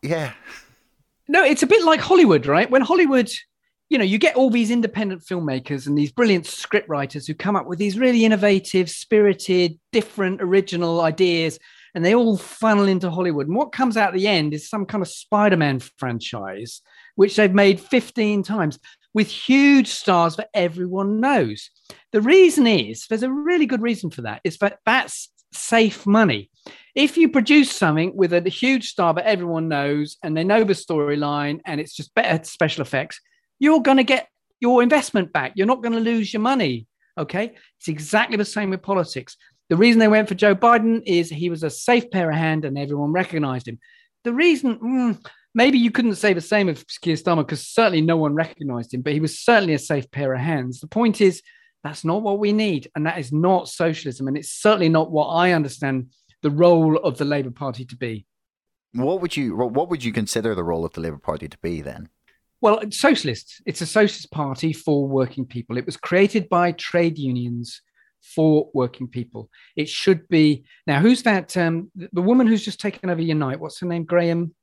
[0.02, 0.32] yeah.
[1.28, 2.70] No it's a bit like hollywood right?
[2.70, 3.30] When hollywood
[3.90, 7.56] you know, you get all these independent filmmakers and these brilliant script writers who come
[7.56, 11.60] up with these really innovative, spirited, different, original ideas,
[11.94, 13.48] and they all funnel into Hollywood.
[13.48, 16.82] And what comes out at the end is some kind of Spider Man franchise,
[17.16, 18.80] which they've made 15 times
[19.14, 21.70] with huge stars that everyone knows.
[22.12, 26.50] The reason is there's a really good reason for that is that that's safe money.
[26.96, 30.74] If you produce something with a huge star that everyone knows and they know the
[30.74, 33.22] storyline and it's just better special effects,
[33.60, 34.28] you're going to get
[34.60, 35.54] your investment back.
[35.56, 36.88] You're not going to lose your money.
[37.18, 37.56] Okay.
[37.80, 39.38] It's exactly the same with politics.
[39.70, 42.66] The reason they went for Joe Biden is he was a safe pair of hands
[42.66, 43.80] and everyone recognized him.
[44.24, 48.18] The reason, mm, maybe you couldn't say the same of Keir Starmer because certainly no
[48.18, 50.80] one recognized him, but he was certainly a safe pair of hands.
[50.80, 51.42] The point is,
[51.84, 52.90] that's not what we need.
[52.96, 54.28] And that is not socialism.
[54.28, 56.10] And it's certainly not what I understand
[56.42, 58.26] the role of the Labour Party to be.
[58.94, 61.82] What would you what would you consider the role of the Labour Party to be
[61.82, 62.10] then?
[62.66, 63.62] Well, socialist.
[63.68, 65.78] It's a socialist party for working people.
[65.78, 67.84] It was created by trade unions
[68.22, 69.52] for working people.
[69.76, 71.00] It should be now.
[71.00, 71.56] Who's that?
[71.56, 73.60] Um, the woman who's just taken over Unite.
[73.60, 74.04] What's her name?
[74.04, 74.56] Graham.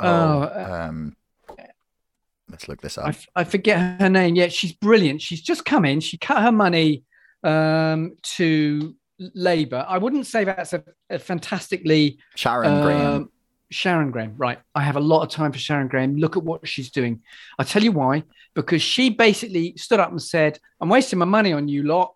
[0.00, 1.16] Oh, uh, um,
[2.48, 3.14] let's look this up.
[3.36, 4.34] I, I forget her name.
[4.34, 5.20] Yeah, she's brilliant.
[5.20, 6.00] She's just come in.
[6.00, 7.04] She cut her money
[7.44, 9.84] um, to Labour.
[9.86, 13.30] I wouldn't say that's a, a fantastically Sharon Graham.
[13.70, 14.58] Sharon Graham, right.
[14.74, 16.16] I have a lot of time for Sharon Graham.
[16.16, 17.22] Look at what she's doing.
[17.58, 18.24] I'll tell you why.
[18.54, 22.14] Because she basically stood up and said, I'm wasting my money on you lot.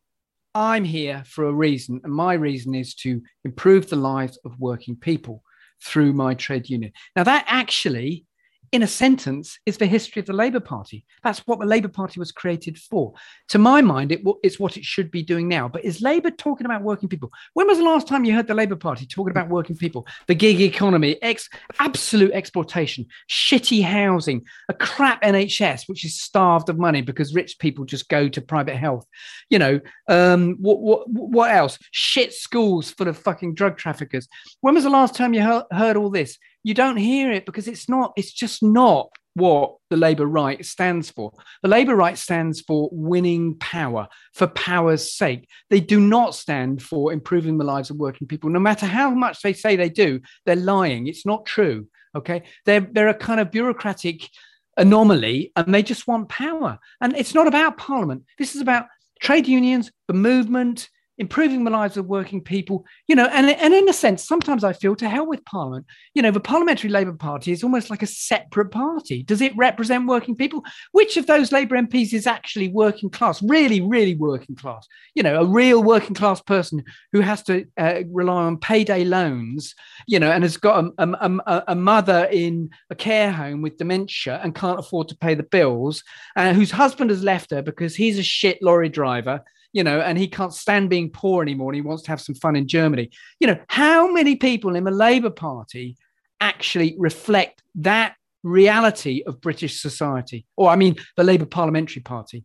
[0.55, 2.00] I'm here for a reason.
[2.05, 5.42] And my reason is to improve the lives of working people
[5.82, 6.92] through my trade union.
[7.16, 8.26] Now, that actually
[8.72, 11.04] in a sentence, is the history of the Labour Party.
[11.22, 13.12] That's what the Labour Party was created for.
[13.48, 15.68] To my mind, it, it's what it should be doing now.
[15.68, 17.30] But is Labour talking about working people?
[17.52, 20.06] When was the last time you heard the Labour Party talking about working people?
[20.26, 21.50] The gig economy, ex,
[21.80, 27.84] absolute exploitation, shitty housing, a crap NHS, which is starved of money because rich people
[27.84, 29.06] just go to private health.
[29.50, 31.78] You know, um, what, what, what else?
[31.90, 34.28] Shit schools full of fucking drug traffickers.
[34.62, 36.38] When was the last time you heard, heard all this?
[36.62, 41.10] You don't hear it because it's not, it's just not what the Labour right stands
[41.10, 41.32] for.
[41.62, 45.48] The Labour right stands for winning power for power's sake.
[45.70, 48.50] They do not stand for improving the lives of working people.
[48.50, 51.06] No matter how much they say they do, they're lying.
[51.06, 51.88] It's not true.
[52.14, 52.42] Okay.
[52.66, 54.28] They're, they're a kind of bureaucratic
[54.76, 56.78] anomaly and they just want power.
[57.00, 58.24] And it's not about parliament.
[58.38, 58.86] This is about
[59.20, 60.88] trade unions, the movement,
[61.22, 64.72] improving the lives of working people, you know, and, and in a sense, sometimes I
[64.72, 65.86] feel to hell with Parliament.
[66.14, 69.22] You know, the Parliamentary Labour Party is almost like a separate party.
[69.22, 70.64] Does it represent working people?
[70.90, 74.88] Which of those Labour MPs is actually working class, really, really working class?
[75.14, 79.76] You know, a real working class person who has to uh, rely on payday loans,
[80.08, 81.08] you know, and has got a,
[81.46, 85.44] a, a, mother in a care home with dementia and can't afford to pay the
[85.44, 86.02] bills,
[86.34, 89.40] uh, whose husband has left her because he's a shit lorry driver
[89.72, 92.34] you know, and he can't stand being poor anymore and he wants to have some
[92.34, 93.10] fun in Germany.
[93.40, 95.96] You know, how many people in the Labour Party
[96.40, 100.46] actually reflect that reality of British society?
[100.56, 102.44] Or, I mean, the Labour Parliamentary Party?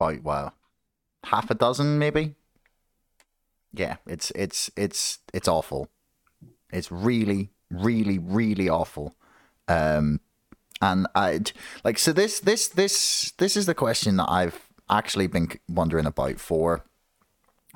[0.00, 0.54] about well,
[1.24, 2.34] half a dozen maybe.
[3.72, 5.88] Yeah, it's it's it's it's awful.
[6.72, 9.14] It's really, really, really awful.
[9.66, 10.20] Um,
[10.80, 11.40] and I
[11.84, 16.40] like so this this this this is the question that I've actually been wondering about
[16.40, 16.84] for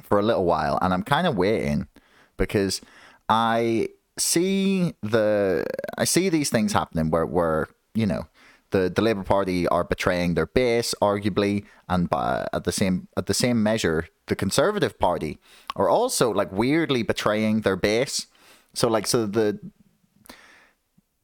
[0.02, 1.88] for a little while, and I'm kind of waiting
[2.36, 2.80] because
[3.28, 3.88] I
[4.18, 5.64] see the
[5.98, 8.26] I see these things happening where where you know
[8.72, 13.26] the, the Labour Party are betraying their base, arguably, and by, at the same at
[13.26, 15.38] the same measure, the Conservative Party
[15.76, 18.26] are also like weirdly betraying their base.
[18.74, 19.60] So like so the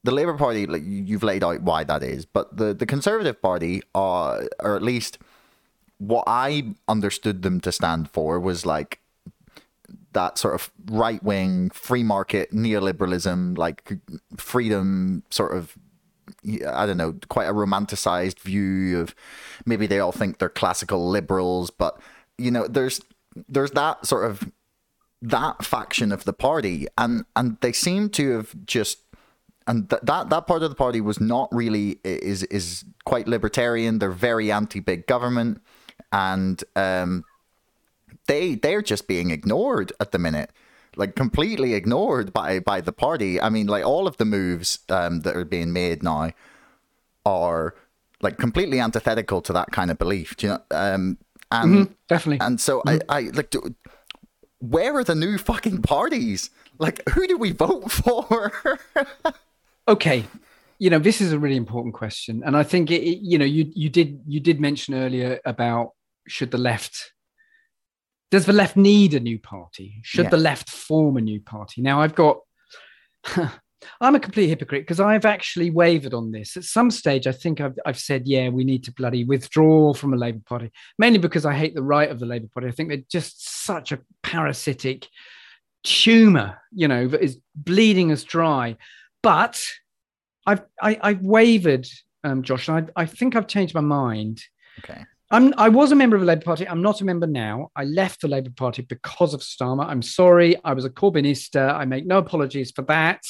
[0.04, 3.82] the Labour Party, like you've laid out why that is, but the the Conservative Party
[3.94, 5.18] are, or at least
[5.98, 9.00] what I understood them to stand for was like
[10.12, 13.98] that sort of right wing free market neoliberalism, like
[14.36, 15.76] freedom sort of
[16.46, 19.14] I don't know, quite a romanticized view of
[19.66, 22.00] maybe they all think they're classical liberals, but
[22.36, 23.00] you know, there's
[23.48, 24.50] there's that sort of
[25.20, 28.98] that faction of the party, and and they seem to have just
[29.66, 33.98] and th- that that part of the party was not really is is quite libertarian.
[33.98, 35.60] They're very anti big government,
[36.12, 37.24] and um,
[38.26, 40.50] they they're just being ignored at the minute
[40.98, 43.40] like completely ignored by by the party.
[43.40, 46.32] I mean, like all of the moves um, that are being made now
[47.24, 47.74] are
[48.20, 50.36] like completely antithetical to that kind of belief.
[50.36, 50.62] Do you know?
[50.70, 51.18] Um,
[51.50, 52.44] and mm-hmm, definitely.
[52.44, 53.10] And so mm-hmm.
[53.10, 53.50] I, I like.
[53.50, 53.74] Do,
[54.60, 56.50] where are the new fucking parties?
[56.80, 58.80] Like, who do we vote for?
[59.86, 60.24] okay,
[60.80, 63.44] you know this is a really important question, and I think it, it, you know
[63.44, 65.92] you you did you did mention earlier about
[66.28, 67.12] should the left
[68.30, 70.00] does the left need a new party?
[70.02, 70.30] Should yeah.
[70.30, 71.80] the left form a new party?
[71.80, 72.40] Now, I've got,
[74.00, 76.56] I'm a complete hypocrite because I've actually wavered on this.
[76.56, 80.12] At some stage, I think I've, I've said, yeah, we need to bloody withdraw from
[80.12, 82.68] a Labour Party, mainly because I hate the right of the Labour Party.
[82.68, 85.08] I think they're just such a parasitic
[85.82, 88.76] tumor, you know, that is bleeding us dry.
[89.22, 89.64] But
[90.46, 91.88] I've, I, have i have wavered,
[92.24, 94.42] um, Josh, and I, I think I've changed my mind.
[94.80, 95.04] Okay.
[95.30, 96.66] I'm, I was a member of the Labour Party.
[96.66, 97.70] I'm not a member now.
[97.76, 99.84] I left the Labour Party because of Starmer.
[99.84, 100.56] I'm sorry.
[100.64, 101.74] I was a Corbynista.
[101.74, 103.22] I make no apologies for that.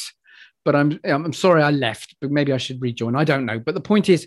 [0.65, 3.17] But I'm, I'm sorry I left, but maybe I should rejoin.
[3.17, 3.59] I don't know.
[3.59, 4.27] But the point is,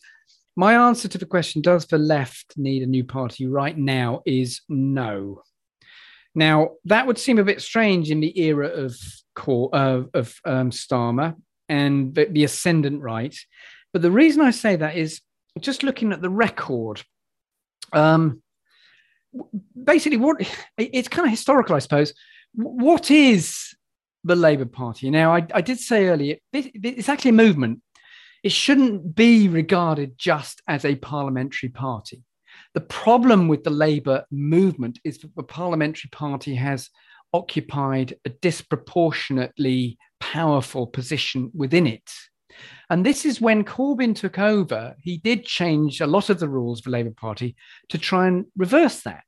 [0.58, 4.62] my answer to the question, does the left need a new party right now, is
[4.68, 5.44] no.
[6.36, 8.98] Now, that would seem a bit strange in the era of,
[9.48, 11.36] uh, of um, Starmer
[11.70, 13.36] and the, the ascendant right.
[13.94, 15.22] But the reason I say that is
[15.60, 17.04] just looking at the record
[17.94, 18.42] um,
[19.82, 20.38] basically, what
[20.78, 22.14] it's kind of historical, I suppose.
[22.54, 23.76] What is
[24.24, 25.10] the Labour Party?
[25.10, 27.82] Now, I, I did say earlier, it's actually a movement.
[28.44, 32.24] It shouldn't be regarded just as a parliamentary party.
[32.74, 36.90] The problem with the Labour movement is that the parliamentary party has
[37.34, 42.10] occupied a disproportionately powerful position within it.
[42.90, 46.80] And this is when Corbyn took over, he did change a lot of the rules
[46.80, 47.56] of the Labour Party
[47.90, 49.24] to try and reverse that.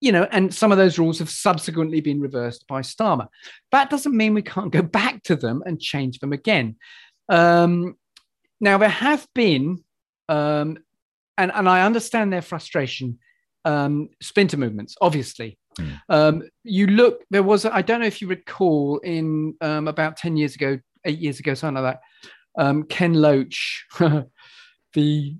[0.00, 3.28] You know, and some of those rules have subsequently been reversed by Starmer.
[3.72, 6.76] That doesn't mean we can't go back to them and change them again.
[7.28, 7.96] Um,
[8.60, 9.84] now, there have been,
[10.28, 10.78] um,
[11.38, 13.18] and, and I understand their frustration,
[13.64, 15.58] um, splinter movements, obviously.
[15.78, 16.00] Mm.
[16.08, 20.36] Um, you look, there was, I don't know if you recall, in um, about 10
[20.36, 23.86] years ago, eight years ago, something like that, um, Ken Loach,
[24.94, 25.36] the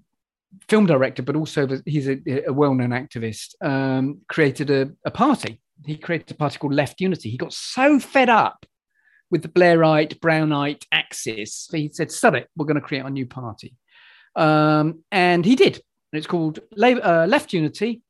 [0.68, 5.60] film director, but also he's a, a well-known activist, um, created a, a, party.
[5.84, 7.30] He created a party called Left Unity.
[7.30, 8.66] He got so fed up
[9.30, 13.26] with the Blairite, Brownite axis, he said, "Sod it, we're going to create a new
[13.26, 13.74] party,"
[14.36, 15.80] um, and he did.
[16.12, 18.02] And it's called uh, Left Unity.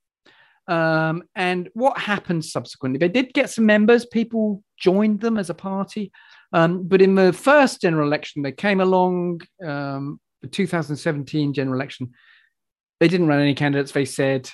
[0.69, 2.99] Um, and what happened subsequently?
[2.99, 4.05] They did get some members.
[4.05, 6.13] People joined them as a party.
[6.53, 12.12] Um, but in the first general election, they came along, um, the 2017 general election,
[13.01, 13.92] they didn't run any candidates.
[13.92, 14.51] They said,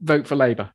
[0.00, 0.70] vote for Labour.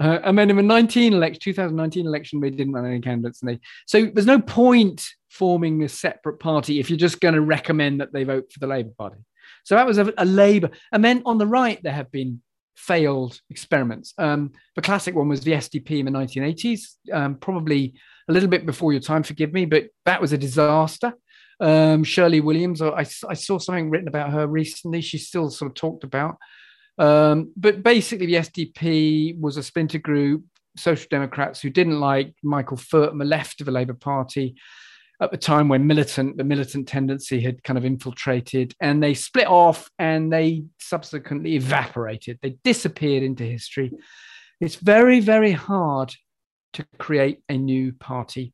[0.00, 3.42] Uh, and then in the 19 election, 2019 election, they didn't run any candidates.
[3.42, 7.40] And they so there's no point forming a separate party if you're just going to
[7.40, 9.18] recommend that they vote for the Labour Party.
[9.64, 10.70] So that was a, a Labour.
[10.92, 12.42] And then on the right, there have been
[12.76, 14.14] failed experiments.
[14.18, 17.94] Um, the classic one was the SDP in the 1980s, um, probably
[18.28, 21.12] a little bit before your time, forgive me, but that was a disaster.
[21.60, 25.02] Um, Shirley Williams, I, I, saw something written about her recently.
[25.02, 26.38] She's still sort of talked about.
[26.96, 30.44] Um, but basically, the SDP was a splinter group,
[30.76, 34.56] social democrats who didn't like Michael Foot and the left of the Labour Party.
[35.20, 39.46] At the time when militant the militant tendency had kind of infiltrated and they split
[39.46, 42.38] off and they subsequently evaporated.
[42.42, 43.92] They disappeared into history.
[44.60, 46.14] It's very very hard
[46.74, 48.52] to create a new party.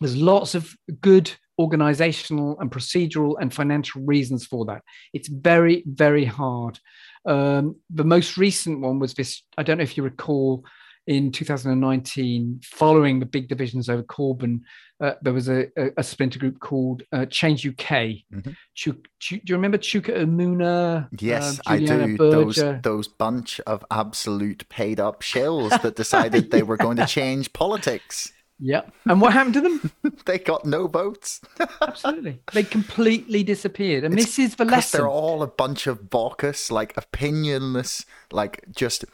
[0.00, 4.82] There's lots of good organizational and procedural and financial reasons for that.
[5.12, 6.78] It's very very hard.
[7.24, 10.64] Um, the most recent one was this i don't know if you recall
[11.06, 14.60] in 2019, following the big divisions over Corbyn,
[15.00, 17.76] uh, there was a, a, a, splinter group called uh, Change UK.
[17.76, 18.50] Mm-hmm.
[18.74, 18.88] Ch-
[19.20, 21.08] Ch- do you remember Chuka Umunna?
[21.20, 22.16] Yes, uh, I do.
[22.16, 27.52] Those, those bunch of absolute paid up shills that decided they were going to change
[27.52, 28.32] politics.
[28.58, 28.82] Yeah.
[29.04, 29.90] And what happened to them?
[30.24, 31.40] they got no votes.
[31.82, 32.40] Absolutely.
[32.52, 34.04] They completely disappeared.
[34.04, 34.98] And it's, this is the lesson.
[34.98, 39.04] They're all a bunch of baucus, like opinionless, like just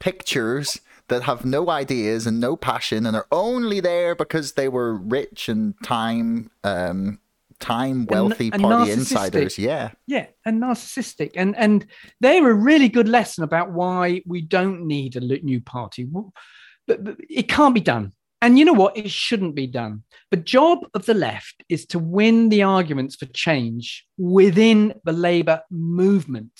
[0.00, 4.94] pictures that have no ideas and no passion and are only there because they were
[4.94, 7.18] rich and time um
[7.58, 9.58] time wealthy and, and party insiders.
[9.58, 9.92] Yeah.
[10.06, 11.32] Yeah and narcissistic.
[11.36, 11.86] And and
[12.20, 16.04] they're a really good lesson about why we don't need a new party.
[16.04, 18.12] But, but it can't be done.
[18.42, 18.96] And you know what?
[18.96, 20.02] It shouldn't be done.
[20.30, 25.62] The job of the left is to win the arguments for change within the labor
[25.70, 26.52] movement.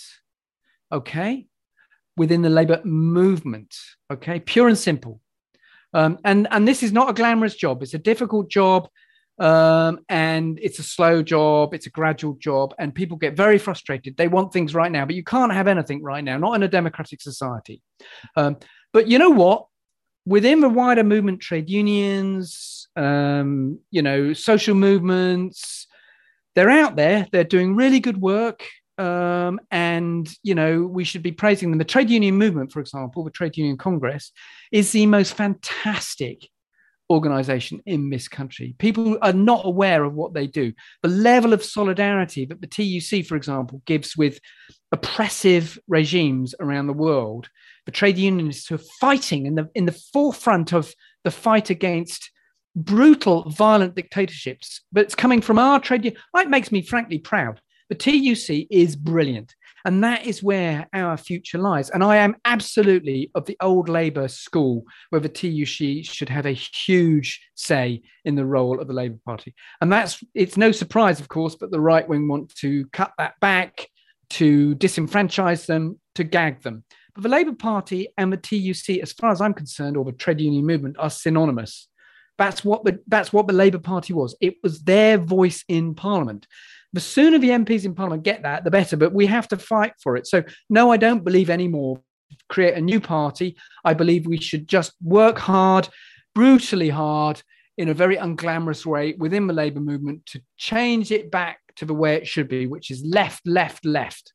[0.90, 1.46] Okay
[2.16, 3.76] within the labor movement.
[4.12, 5.20] Okay, pure and simple.
[5.92, 7.82] Um, and and this is not a glamorous job.
[7.82, 8.88] It's a difficult job,
[9.38, 11.74] um, and it's a slow job.
[11.74, 14.16] It's a gradual job, and people get very frustrated.
[14.16, 16.38] They want things right now, but you can't have anything right now.
[16.38, 17.82] Not in a democratic society.
[18.36, 18.56] Um,
[18.92, 19.66] but you know what?
[20.26, 25.86] Within the wider movement, trade unions, um, you know, social movements,
[26.56, 27.26] they're out there.
[27.30, 28.66] They're doing really good work
[28.98, 31.78] um, and you know we should be praising them.
[31.78, 34.32] The trade union movement, for example, the Trade Union Congress,
[34.72, 36.48] is the most fantastic
[37.10, 38.74] organization in this country.
[38.78, 40.72] People are not aware of what they do.
[41.02, 44.40] The level of solidarity that the TUC, for example, gives with
[44.90, 47.48] oppressive regimes around the world.
[47.84, 50.92] The trade unionists who are fighting in the in the forefront of
[51.22, 52.30] the fight against
[52.74, 54.82] brutal, violent dictatorships.
[54.94, 56.22] It's coming from our trade union.
[56.34, 59.54] It makes me frankly proud the TUC is brilliant.
[59.84, 61.90] And that is where our future lies.
[61.90, 66.50] And I am absolutely of the old Labour school, where the TUC should have a
[66.50, 69.54] huge say in the role of the Labour Party.
[69.80, 73.34] And that's it's no surprise, of course, but the right wing want to cut that
[73.40, 73.86] back,
[74.30, 76.82] to disenfranchise them, to gag them.
[77.14, 80.40] But the Labour Party and the TUC, as far as I'm concerned, or the trade
[80.40, 81.88] union movement, are synonymous.
[82.38, 84.36] That's what the that's what the Labour Party was.
[84.40, 86.46] It was their voice in Parliament.
[86.92, 88.96] The sooner the MPs in Parliament get that, the better.
[88.96, 90.26] But we have to fight for it.
[90.26, 92.00] So, no, I don't believe anymore
[92.48, 93.56] create a new party.
[93.84, 95.88] I believe we should just work hard,
[96.34, 97.42] brutally hard,
[97.78, 101.94] in a very unglamorous way within the Labour movement to change it back to the
[101.94, 104.32] way it should be, which is left, left, left.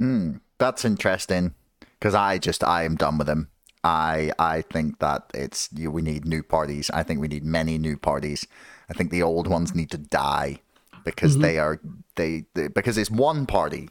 [0.00, 1.54] Mm, that's interesting
[1.98, 3.48] because I just I am done with them.
[3.84, 6.90] I I think that it's you, we need new parties.
[6.90, 8.46] I think we need many new parties.
[8.88, 10.60] I think the old ones need to die
[11.04, 11.42] because mm-hmm.
[11.42, 11.80] they are
[12.16, 13.88] they, they, because it's one party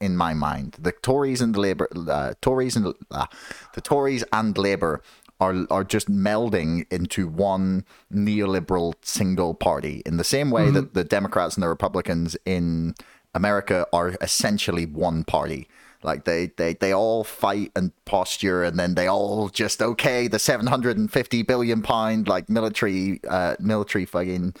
[0.00, 0.76] in my mind.
[0.80, 3.26] The Tories and the Labour, uh, Tories and uh,
[3.74, 5.02] the Tories and Labour
[5.40, 10.74] are are just melding into one neoliberal single party in the same way mm-hmm.
[10.74, 12.94] that the Democrats and the Republicans in
[13.34, 15.68] America are essentially one party.
[16.02, 20.38] Like they, they, they all fight and posture, and then they all just okay the
[20.38, 24.54] seven hundred and fifty billion pound like military, uh, military fucking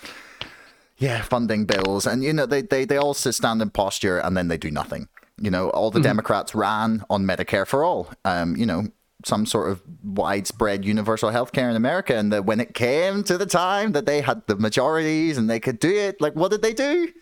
[0.98, 4.36] yeah, funding bills, and you know they they they all sit stand in posture, and
[4.36, 5.08] then they do nothing.
[5.38, 6.04] You know, all the mm-hmm.
[6.04, 8.10] Democrats ran on Medicare for all.
[8.24, 8.88] Um, you know,
[9.24, 13.36] some sort of widespread universal health care in America, and that when it came to
[13.36, 16.62] the time that they had the majorities and they could do it, like what did
[16.62, 17.12] they do?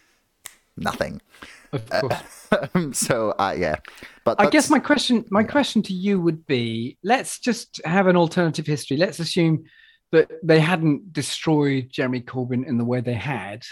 [0.76, 1.20] Nothing.
[1.90, 2.16] Uh,
[2.92, 3.76] so uh, yeah,
[4.22, 8.16] but I guess my question my question to you would be: Let's just have an
[8.16, 8.96] alternative history.
[8.96, 9.64] Let's assume
[10.14, 13.64] that they hadn't destroyed Jeremy Corbyn in the way they had.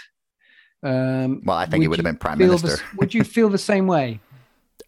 [0.83, 2.67] Um, well, I think he would have been prime minister.
[2.67, 4.19] The, would you feel the same way?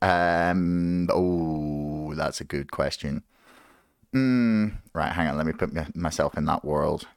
[0.01, 1.07] Um.
[1.11, 3.23] Oh, that's a good question.
[4.13, 5.37] Mm, right, hang on.
[5.37, 7.07] Let me put myself in that world.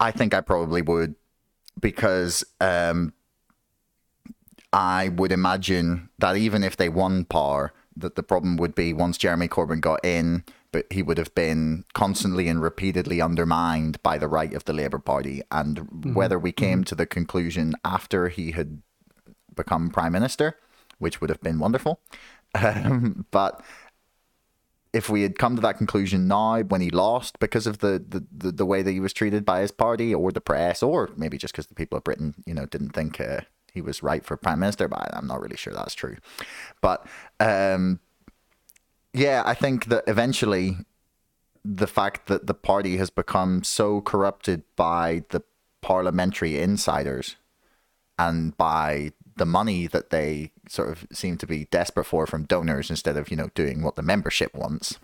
[0.00, 1.14] I think I probably would,
[1.80, 3.14] because um,
[4.72, 9.16] I would imagine that even if they won power, that the problem would be once
[9.16, 14.28] Jeremy Corbyn got in, but he would have been constantly and repeatedly undermined by the
[14.28, 15.42] right of the Labour Party.
[15.50, 16.14] And mm-hmm.
[16.14, 16.84] whether we came mm-hmm.
[16.84, 18.82] to the conclusion after he had
[19.54, 20.56] become Prime Minister,
[20.98, 22.00] which would have been wonderful,
[22.54, 23.62] um, but
[24.92, 28.24] if we had come to that conclusion now when he lost because of the, the,
[28.36, 31.38] the, the way that he was treated by his party or the press, or maybe
[31.38, 33.40] just because the people of Britain, you know, didn't think uh,
[33.72, 36.16] he was right for prime minister, but I'm not really sure that's true.
[36.80, 37.06] But
[37.38, 38.00] um,
[39.12, 40.78] yeah, I think that eventually
[41.64, 45.42] the fact that the party has become so corrupted by the
[45.82, 47.36] parliamentary insiders
[48.18, 52.90] and by the money that they sort of seem to be desperate for from donors
[52.90, 54.98] instead of you know doing what the membership wants.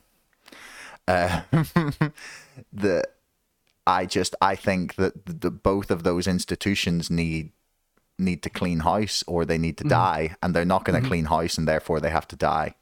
[1.08, 1.42] Uh,
[2.72, 3.04] the
[3.86, 7.52] I just I think that the both of those institutions need
[8.18, 9.90] need to clean house or they need to mm-hmm.
[9.90, 11.08] die, and they're not going to mm-hmm.
[11.08, 12.74] clean house, and therefore they have to die.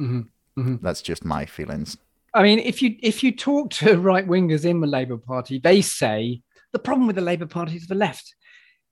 [0.00, 0.22] Mm-hmm.
[0.58, 0.76] Mm-hmm.
[0.82, 1.96] That's just my feelings.
[2.34, 5.82] I mean, if you if you talk to right wingers in the Labour Party, they
[5.82, 6.42] say
[6.72, 8.34] the problem with the Labour Party is the left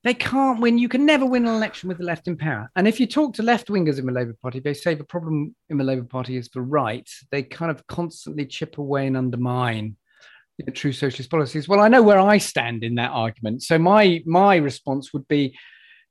[0.05, 0.79] they can't win.
[0.79, 2.71] You can never win an election with the left in power.
[2.77, 5.57] And if you talk to left wingers in the Labour Party, they say the problem
[5.71, 7.09] in the Labour Party is the right.
[7.31, 9.97] They kind of constantly chip away and undermine
[10.59, 11.69] you know, true socialist policies.
[11.69, 13.63] Well, I know where I stand in that argument.
[13.63, 15.57] So my my response would be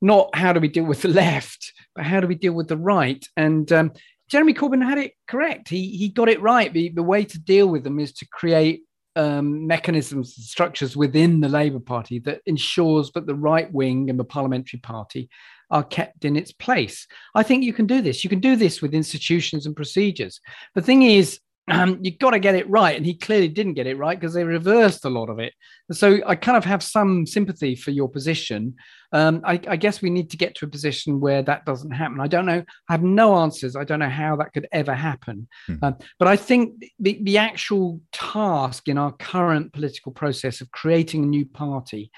[0.02, 2.76] not how do we deal with the left, but how do we deal with the
[2.76, 3.24] right?
[3.36, 3.92] And um,
[4.30, 5.68] Jeremy Corbyn had it correct.
[5.68, 6.72] He he got it right.
[6.72, 8.82] The, the way to deal with them is to create
[9.16, 14.18] um, mechanisms and structures within the Labour Party that ensures that the right wing and
[14.18, 15.28] the parliamentary party
[15.70, 17.06] are kept in its place.
[17.34, 18.24] I think you can do this.
[18.24, 20.40] You can do this with institutions and procedures.
[20.74, 22.96] The thing is, um, you've got to get it right.
[22.96, 25.54] And he clearly didn't get it right because they reversed a lot of it.
[25.92, 28.74] So I kind of have some sympathy for your position.
[29.12, 32.20] Um, I, I, guess we need to get to a position where that doesn't happen.
[32.20, 32.64] I don't know.
[32.88, 33.76] I have no answers.
[33.76, 35.48] I don't know how that could ever happen.
[35.66, 35.76] Hmm.
[35.82, 41.22] Um, but I think the, the actual task in our current political process of creating
[41.22, 42.10] a new party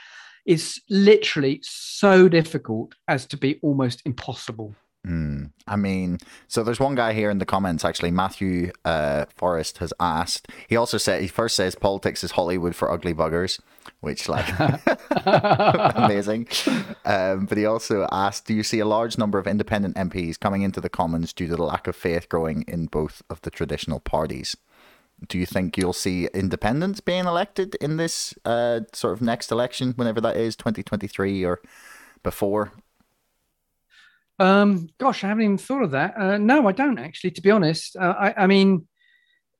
[0.46, 4.74] is literally so difficult as to be almost impossible.
[5.06, 5.52] Mm.
[5.68, 8.10] I mean, so there's one guy here in the comments actually.
[8.10, 10.48] Matthew uh, Forrest has asked.
[10.68, 13.60] He also said he first says politics is Hollywood for ugly buggers,
[14.00, 14.46] which like
[15.96, 16.48] amazing.
[17.04, 20.62] Um, but he also asked, do you see a large number of independent MPs coming
[20.62, 24.00] into the Commons due to the lack of faith growing in both of the traditional
[24.00, 24.56] parties?
[25.28, 29.92] Do you think you'll see independents being elected in this uh, sort of next election,
[29.96, 31.60] whenever that is, 2023 or
[32.22, 32.72] before?
[34.38, 36.14] Um, gosh, I haven't even thought of that.
[36.16, 37.30] Uh, no, I don't actually.
[37.32, 38.86] To be honest, uh, I, I, mean,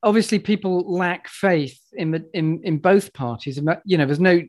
[0.03, 4.43] obviously, people lack faith in the in in both parties, and you know, there's no.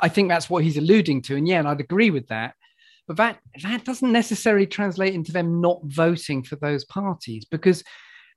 [0.00, 2.54] I think that's what he's alluding to, and yeah, and I'd agree with that.
[3.08, 7.82] But that that doesn't necessarily translate into them not voting for those parties, because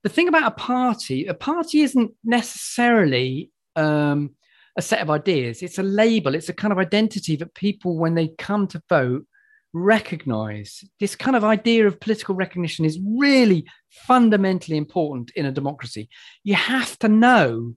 [0.02, 4.30] the thing about a party, a party isn't necessarily um,
[4.76, 5.62] a set of ideas.
[5.62, 6.34] It's a label.
[6.34, 9.26] It's a kind of identity that people, when they come to vote
[9.72, 16.08] recognize this kind of idea of political recognition is really fundamentally important in a democracy.
[16.44, 17.74] You have to know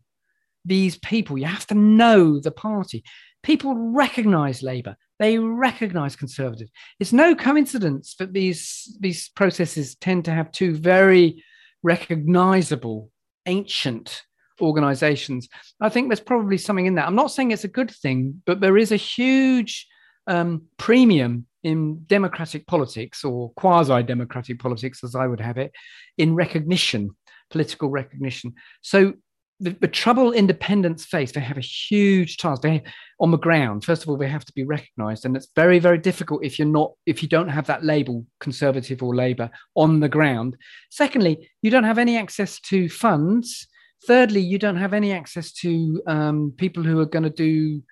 [0.66, 3.04] these people, you have to know the party.
[3.44, 6.70] People recognize Labour, they recognize Conservative.
[7.00, 11.44] It's no coincidence that these, these processes tend to have two very
[11.84, 13.10] recognizable,
[13.46, 14.24] ancient
[14.62, 15.48] organizations.
[15.82, 17.08] I think there's probably something in that.
[17.08, 19.88] I'm not saying it's a good thing, but there is a huge
[20.30, 25.72] um, premium in democratic politics or quasi democratic politics, as I would have it,
[26.18, 27.10] in recognition,
[27.50, 28.54] political recognition.
[28.82, 29.14] So
[29.60, 32.62] the, the, trouble independents face, they have a huge task.
[32.62, 32.82] They
[33.20, 33.84] on the ground.
[33.84, 36.68] First of all, they have to be recognised, and it's very, very difficult if you're
[36.68, 40.56] not, if you don't have that label, conservative or Labour, on the ground.
[40.90, 43.68] Secondly, you don't have any access to funds.
[44.08, 47.84] Thirdly, you don't have any access to um, people who are going to do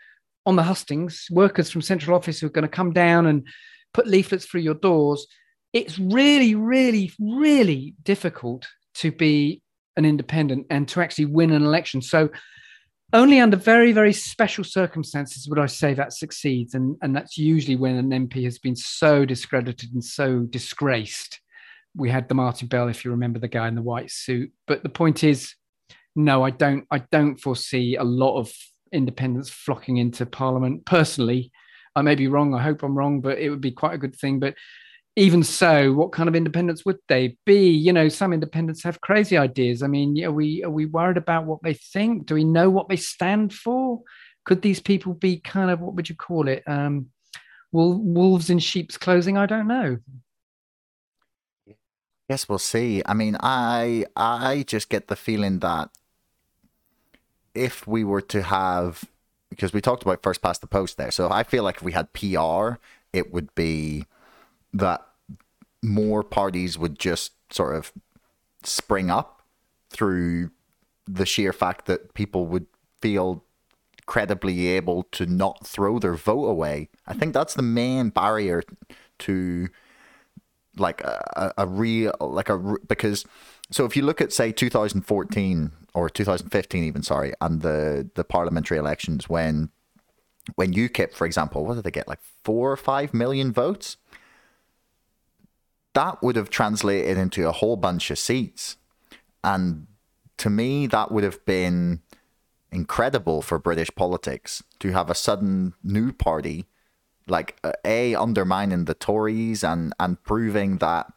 [0.47, 3.45] on the hustings, workers from central office who are going to come down and
[3.93, 5.27] put leaflets through your doors.
[5.73, 8.65] It's really, really, really difficult
[8.95, 9.61] to be
[9.97, 12.01] an independent and to actually win an election.
[12.01, 12.29] So
[13.11, 16.73] only under very, very special circumstances would I say that succeeds.
[16.73, 21.41] And, and that's usually when an MP has been so discredited and so disgraced.
[21.93, 24.53] We had the Martin Bell, if you remember the guy in the white suit.
[24.65, 25.53] But the point is,
[26.15, 28.51] no, I don't I don't foresee a lot of
[28.91, 30.85] independents flocking into Parliament.
[30.85, 31.51] Personally,
[31.95, 32.53] I may be wrong.
[32.53, 34.39] I hope I'm wrong, but it would be quite a good thing.
[34.39, 34.55] But
[35.15, 37.69] even so, what kind of independents would they be?
[37.71, 39.81] You know, some independents have crazy ideas.
[39.81, 42.27] I mean, are we are we worried about what they think?
[42.27, 44.01] Do we know what they stand for?
[44.45, 46.63] Could these people be kind of what would you call it?
[46.67, 47.07] Um,
[47.71, 49.37] wolves in sheep's clothing?
[49.37, 49.97] I don't know.
[52.29, 53.01] Yes, we'll see.
[53.05, 55.89] I mean, I I just get the feeling that
[57.57, 59.03] if we were to have
[59.49, 61.11] because we talked about first past the post there.
[61.11, 62.79] So I feel like if we had PR,
[63.13, 64.05] it would be
[64.73, 65.05] that
[65.81, 67.91] more parties would just sort of
[68.63, 69.41] spring up
[69.89, 70.51] through
[71.05, 72.67] the sheer fact that people would
[73.01, 73.43] feel
[74.05, 76.89] credibly able to not throw their vote away.
[77.05, 78.63] I think that's the main barrier
[79.19, 79.69] to
[80.77, 83.25] like a, a, real like a because
[83.71, 88.77] so if you look at say 2014 or 2015 even sorry and the the parliamentary
[88.77, 89.71] elections when
[90.53, 93.97] when UKIP for example what did they get like 4 or 5 million votes?
[95.95, 98.77] That would have translated into a whole bunch of seats.
[99.43, 99.87] And
[100.37, 102.01] to me that would have been
[102.71, 106.65] incredible for British politics to have a sudden new party
[107.27, 111.11] like uh, a undermining the Tories and and proving that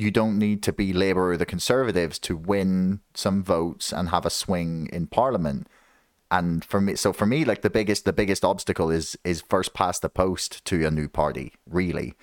[0.00, 4.24] you don't need to be Labour or the Conservatives to win some votes and have
[4.24, 5.68] a swing in Parliament.
[6.30, 9.74] And for me, so for me, like the biggest the biggest obstacle is is first
[9.74, 12.14] past the post to a new party, really.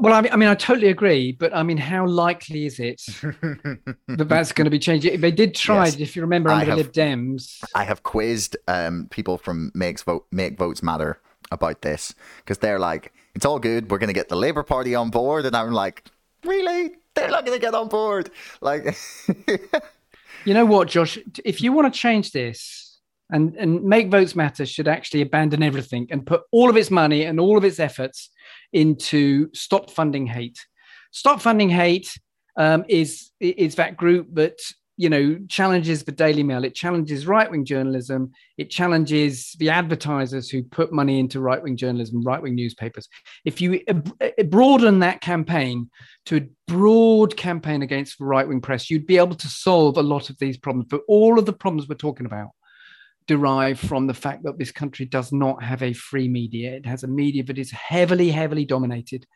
[0.00, 3.00] Well, I mean, I mean, I totally agree, but I mean, how likely is it
[4.08, 5.06] that that's going to be changed?
[5.06, 6.00] If they did try, yes.
[6.00, 7.62] if you remember, under have, the Lib Dems.
[7.76, 11.20] I have quizzed um, people from Makes Vote Make Votes Matter
[11.54, 13.90] about this because they're like, "It's all good.
[13.90, 16.04] We're going to get the Labour Party on board," and I'm like,
[16.44, 16.96] "Really?
[17.14, 18.94] They're not going to get on board?" Like,
[20.44, 21.18] you know what, Josh?
[21.44, 22.94] If you want to change this,
[23.30, 27.24] and and make votes matter should actually abandon everything and put all of its money
[27.24, 28.30] and all of its efforts
[28.72, 30.58] into stop funding hate
[31.10, 32.18] stop funding hate
[32.56, 34.58] um, is is that group that
[34.96, 40.62] you know challenges the daily mail it challenges right-wing journalism it challenges the advertisers who
[40.62, 43.08] put money into right-wing journalism right-wing newspapers
[43.44, 45.90] if you eh, broaden that campaign
[46.26, 50.30] to a broad campaign against the right-wing press you'd be able to solve a lot
[50.30, 52.50] of these problems but all of the problems we're talking about
[53.26, 56.74] derive from the fact that this country does not have a free media.
[56.74, 59.26] It has a media that is heavily, heavily dominated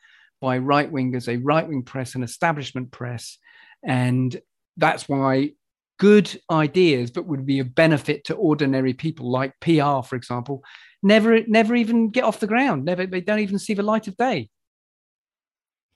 [0.41, 3.39] by right wingers, a right wing press, an establishment press.
[3.83, 4.39] And
[4.79, 5.53] that's why
[5.99, 10.63] good ideas that would be of benefit to ordinary people, like PR, for example,
[11.03, 12.85] never, never even get off the ground.
[12.85, 14.49] Never, they don't even see the light of day.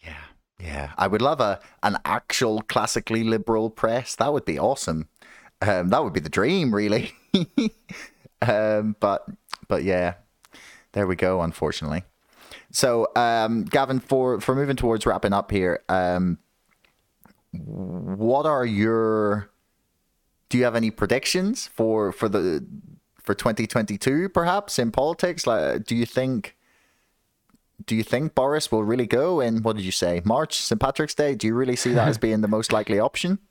[0.00, 0.24] Yeah,
[0.60, 0.92] yeah.
[0.98, 4.16] I would love a an actual classically liberal press.
[4.16, 5.09] That would be awesome.
[5.60, 7.12] Um, that would be the dream, really.
[8.42, 9.24] um, but
[9.68, 10.14] but yeah,
[10.92, 11.40] there we go.
[11.40, 12.02] Unfortunately,
[12.72, 16.38] so um, Gavin, for for moving towards wrapping up here, um,
[17.52, 19.50] what are your
[20.48, 22.66] do you have any predictions for for the
[23.20, 26.56] for 2022 perhaps in politics like do you think
[27.84, 31.14] do you think Boris will really go in what did you say March St Patrick's
[31.14, 33.38] Day do you really see that as being the most likely option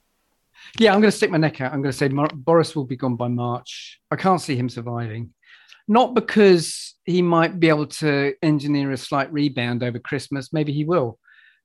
[0.79, 1.73] yeah, I'm going to stick my neck out.
[1.73, 3.99] I'm going to say Mar- Boris will be gone by March.
[4.09, 5.31] I can't see him surviving.
[5.87, 10.53] Not because he might be able to engineer a slight rebound over Christmas.
[10.53, 11.19] Maybe he will.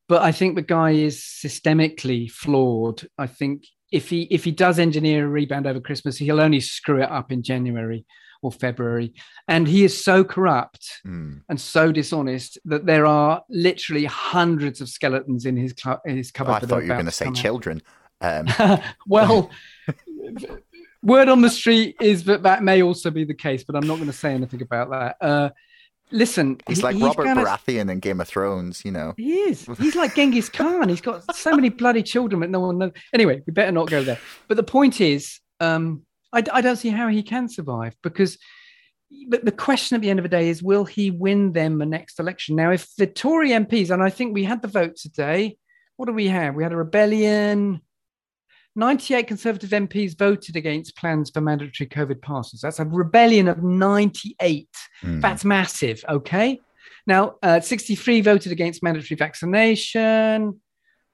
[0.09, 3.07] But I think the guy is systemically flawed.
[3.19, 7.03] I think if he if he does engineer a rebound over Christmas, he'll only screw
[7.03, 8.05] it up in January
[8.43, 9.15] or February.
[9.49, 11.41] And he is so corrupt mm.
[11.49, 16.53] and so dishonest that there are literally hundreds of skeletons in his, cl- his cupboard.
[16.53, 17.83] Oh, I thought you were going to say children.
[18.21, 18.47] Um,
[19.07, 19.51] well,
[21.03, 23.97] word on the street is that that may also be the case, but I'm not
[23.97, 25.17] going to say anything about that.
[25.21, 25.51] Uh,
[26.11, 27.45] listen, he's like he's Robert gonna...
[27.45, 29.15] Baratheon in Game of Thrones, you know.
[29.17, 29.67] He is.
[29.79, 30.89] He's like Genghis Khan.
[30.89, 32.93] He's got so many bloody children, but no one knows.
[33.13, 34.19] Anyway, we better not go there.
[34.49, 36.03] But the point is, um,
[36.33, 38.39] I, I don't see how he can survive because.
[39.29, 41.87] But the question at the end of the day is, will he win them the
[41.87, 42.57] next election?
[42.57, 45.59] Now, if the Tory MPs, and I think we had the vote today,
[45.97, 46.57] what do we have?
[46.57, 47.83] We had a rebellion.
[48.77, 52.61] 98 Conservative MPs voted against plans for mandatory COVID passes.
[52.61, 54.69] That's a rebellion of 98.
[55.03, 55.21] Mm.
[55.23, 56.05] That's massive.
[56.09, 56.61] Okay.
[57.07, 60.61] Now, uh, 63 voted against mandatory vaccination,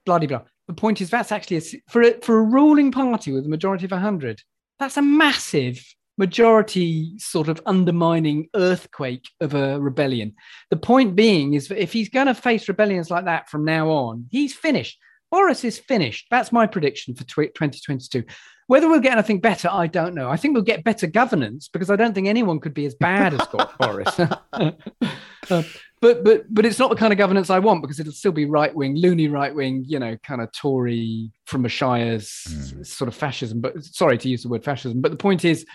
[0.05, 0.41] blah, blah, blah.
[0.67, 3.85] The point is, that's actually a, for, a, for a ruling party with a majority
[3.85, 4.41] of 100,
[4.79, 5.83] that's a massive
[6.17, 10.33] majority sort of undermining earthquake of a rebellion.
[10.69, 13.89] The point being is that if he's going to face rebellions like that from now
[13.89, 14.97] on, he's finished.
[15.33, 16.27] Boris is finished.
[16.29, 18.23] That's my prediction for 2022.
[18.67, 20.29] Whether we'll get anything better, I don't know.
[20.29, 23.33] I think we'll get better governance because I don't think anyone could be as bad
[23.33, 23.41] as
[23.79, 24.19] Boris.
[24.19, 25.63] uh,
[26.01, 28.45] but but but it's not the kind of governance I want because it'll still be
[28.45, 32.85] right wing, loony right wing, you know, kind of Tory from a Shire's mm.
[32.85, 33.59] sort of fascism.
[33.59, 35.01] But sorry to use the word fascism.
[35.01, 35.65] But the point is,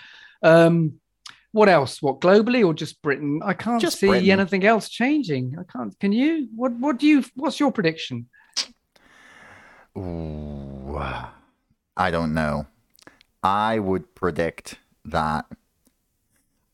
[0.44, 1.00] um,
[1.50, 2.00] what else?
[2.00, 3.40] What globally or just Britain?
[3.44, 4.30] I can't just see Britain.
[4.30, 5.56] anything else changing.
[5.58, 5.98] I can't.
[5.98, 6.46] Can you?
[6.54, 7.24] What what do you?
[7.34, 8.28] What's your prediction?
[9.98, 10.98] Ooh,
[11.96, 12.66] I don't know.
[13.42, 15.46] I would predict that.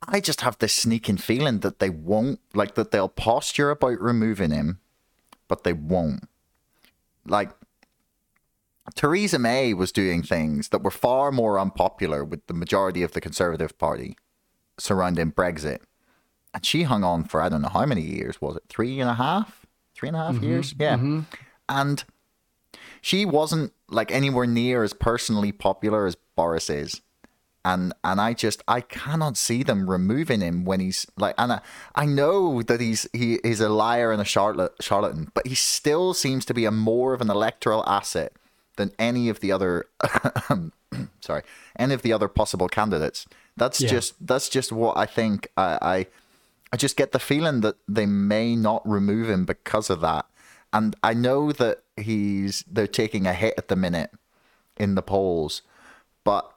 [0.06, 4.50] I just have this sneaking feeling that they won't, like, that they'll posture about removing
[4.50, 4.80] him,
[5.48, 6.28] but they won't.
[7.26, 7.52] Like,
[8.94, 13.20] Theresa May was doing things that were far more unpopular with the majority of the
[13.20, 14.16] Conservative Party
[14.78, 15.80] surrounding Brexit.
[16.52, 18.64] And she hung on for, I don't know how many years, was it?
[18.68, 19.64] Three and a half?
[19.94, 20.74] Three and a half mm-hmm, years?
[20.78, 20.96] Yeah.
[20.96, 21.20] Mm-hmm.
[21.68, 22.04] And
[23.08, 27.02] she wasn't like anywhere near as personally popular as Boris is.
[27.66, 31.60] And and I just I cannot see them removing him when he's like and I,
[31.94, 36.14] I know that he's he is a liar and a charlat- charlatan, but he still
[36.14, 38.32] seems to be a more of an electoral asset
[38.76, 39.86] than any of the other
[41.20, 41.42] sorry
[41.78, 43.26] any of the other possible candidates.
[43.56, 43.90] That's Yeah.
[43.90, 45.48] just that's just what I think.
[45.56, 46.06] I, I
[46.72, 50.26] I just get the feeling that they may not remove him because of that.
[50.72, 54.10] And I know that he's they're taking a hit at the minute
[54.76, 55.62] in the polls,
[56.24, 56.50] but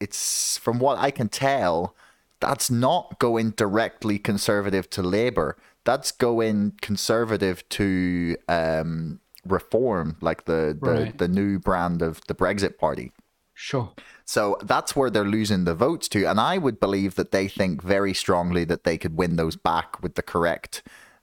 [0.00, 1.94] it's from what I can tell,
[2.40, 5.56] that's not going directly conservative to Labour.
[5.84, 11.18] That's going conservative to um, reform, like the the, Right.
[11.18, 13.12] the new brand of the Brexit party.
[13.54, 13.92] Sure.
[14.24, 16.24] So that's where they're losing the votes to.
[16.24, 20.02] And I would believe that they think very strongly that they could win those back
[20.02, 20.82] with the correct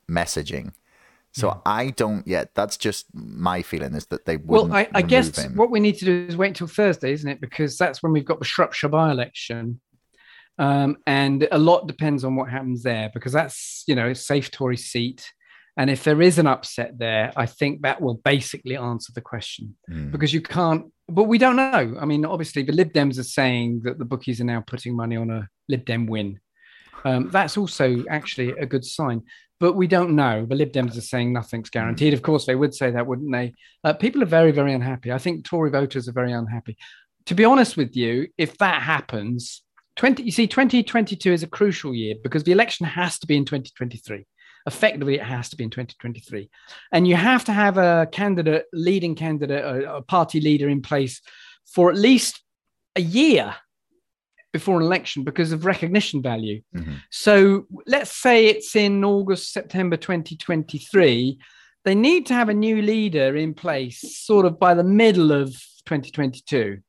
[0.09, 0.71] messaging.
[1.33, 2.51] So I don't yet.
[2.55, 5.55] That's just my feeling is that they Well, I, I guess him.
[5.55, 7.39] what we need to do is wait until Thursday, isn't it?
[7.39, 9.79] Because that's when we've got the Shropshire by-election,
[10.59, 13.09] um, and a lot depends on what happens there.
[13.13, 15.31] Because that's you know a safe Tory seat,
[15.77, 19.77] and if there is an upset there, I think that will basically answer the question.
[19.87, 20.11] Hmm.
[20.11, 21.95] Because you can't, but we don't know.
[21.99, 25.15] I mean, obviously the Lib Dems are saying that the bookies are now putting money
[25.15, 26.39] on a Lib Dem win.
[27.05, 29.23] Um, that's also actually a good sign.
[29.61, 30.43] But we don't know.
[30.43, 32.15] The Lib Dems are saying nothing's guaranteed.
[32.15, 33.53] Of course, they would say that, wouldn't they?
[33.83, 35.11] Uh, people are very, very unhappy.
[35.11, 36.77] I think Tory voters are very unhappy.
[37.27, 39.61] To be honest with you, if that happens,
[39.97, 43.45] 20, you see, 2022 is a crucial year because the election has to be in
[43.45, 44.25] 2023.
[44.65, 46.49] Effectively, it has to be in 2023.
[46.91, 51.21] And you have to have a candidate, leading candidate, a, a party leader in place
[51.71, 52.41] for at least
[52.95, 53.55] a year
[54.51, 56.61] before an election because of recognition value.
[56.75, 57.01] Mhm.
[57.09, 61.37] So let's say it's in August, September 2023.
[61.83, 65.49] They need to have a new leader in place sort of by the middle of
[65.85, 66.79] 2022,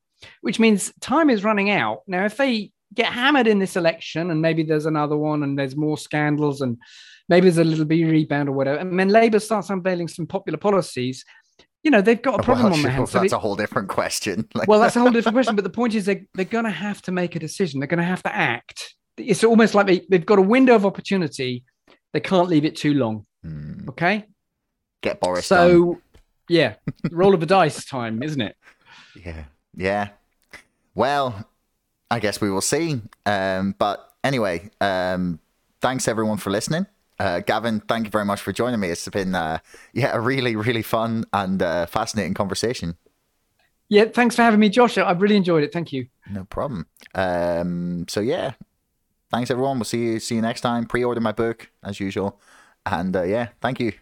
[0.42, 2.02] which means time is running out.
[2.06, 5.76] Now, if they get hammered in this election and maybe there's another one and there's
[5.76, 6.76] more scandals and
[7.28, 10.58] maybe there's a little bit rebound or whatever, and then Labour starts unveiling some popular
[10.58, 11.24] policies,
[11.82, 13.10] you know, they've got a problem Well, on their hands.
[13.10, 14.48] So that's a whole different question.
[14.54, 15.56] Like, well, that's a whole different question.
[15.56, 17.80] But the point is, they, they're going to have to make a decision.
[17.80, 18.94] They're going to have to act.
[19.16, 21.64] It's almost like they, they've got a window of opportunity.
[22.12, 23.26] They can't leave it too long.
[23.42, 24.26] hmm, Okay.
[25.02, 25.48] get Boris.
[25.48, 25.68] done.
[25.70, 26.00] so,
[26.48, 26.74] yeah,
[27.10, 28.56] roll of the dice time, isn't it?
[29.16, 29.44] Yeah.
[29.74, 30.08] Yeah.
[30.94, 31.46] Well,
[32.10, 33.00] I guess we will see.
[33.26, 35.40] Um, but anyway, um,
[35.80, 36.86] thanks everyone for listening.
[37.22, 38.88] Uh, Gavin, thank you very much for joining me.
[38.88, 39.58] It's been uh,
[39.92, 42.96] yeah a really really fun and uh, fascinating conversation.
[43.88, 44.06] Yeah.
[44.06, 44.98] Thanks for having me, Josh.
[44.98, 45.72] I've really enjoyed it.
[45.72, 46.08] Thank you.
[46.28, 46.86] No problem.
[47.14, 48.54] Um, so yeah,
[49.30, 49.78] thanks everyone.
[49.78, 50.84] We'll see you see you next time.
[50.86, 52.40] Pre-order my book as usual,
[52.86, 53.92] and uh, yeah, thank you.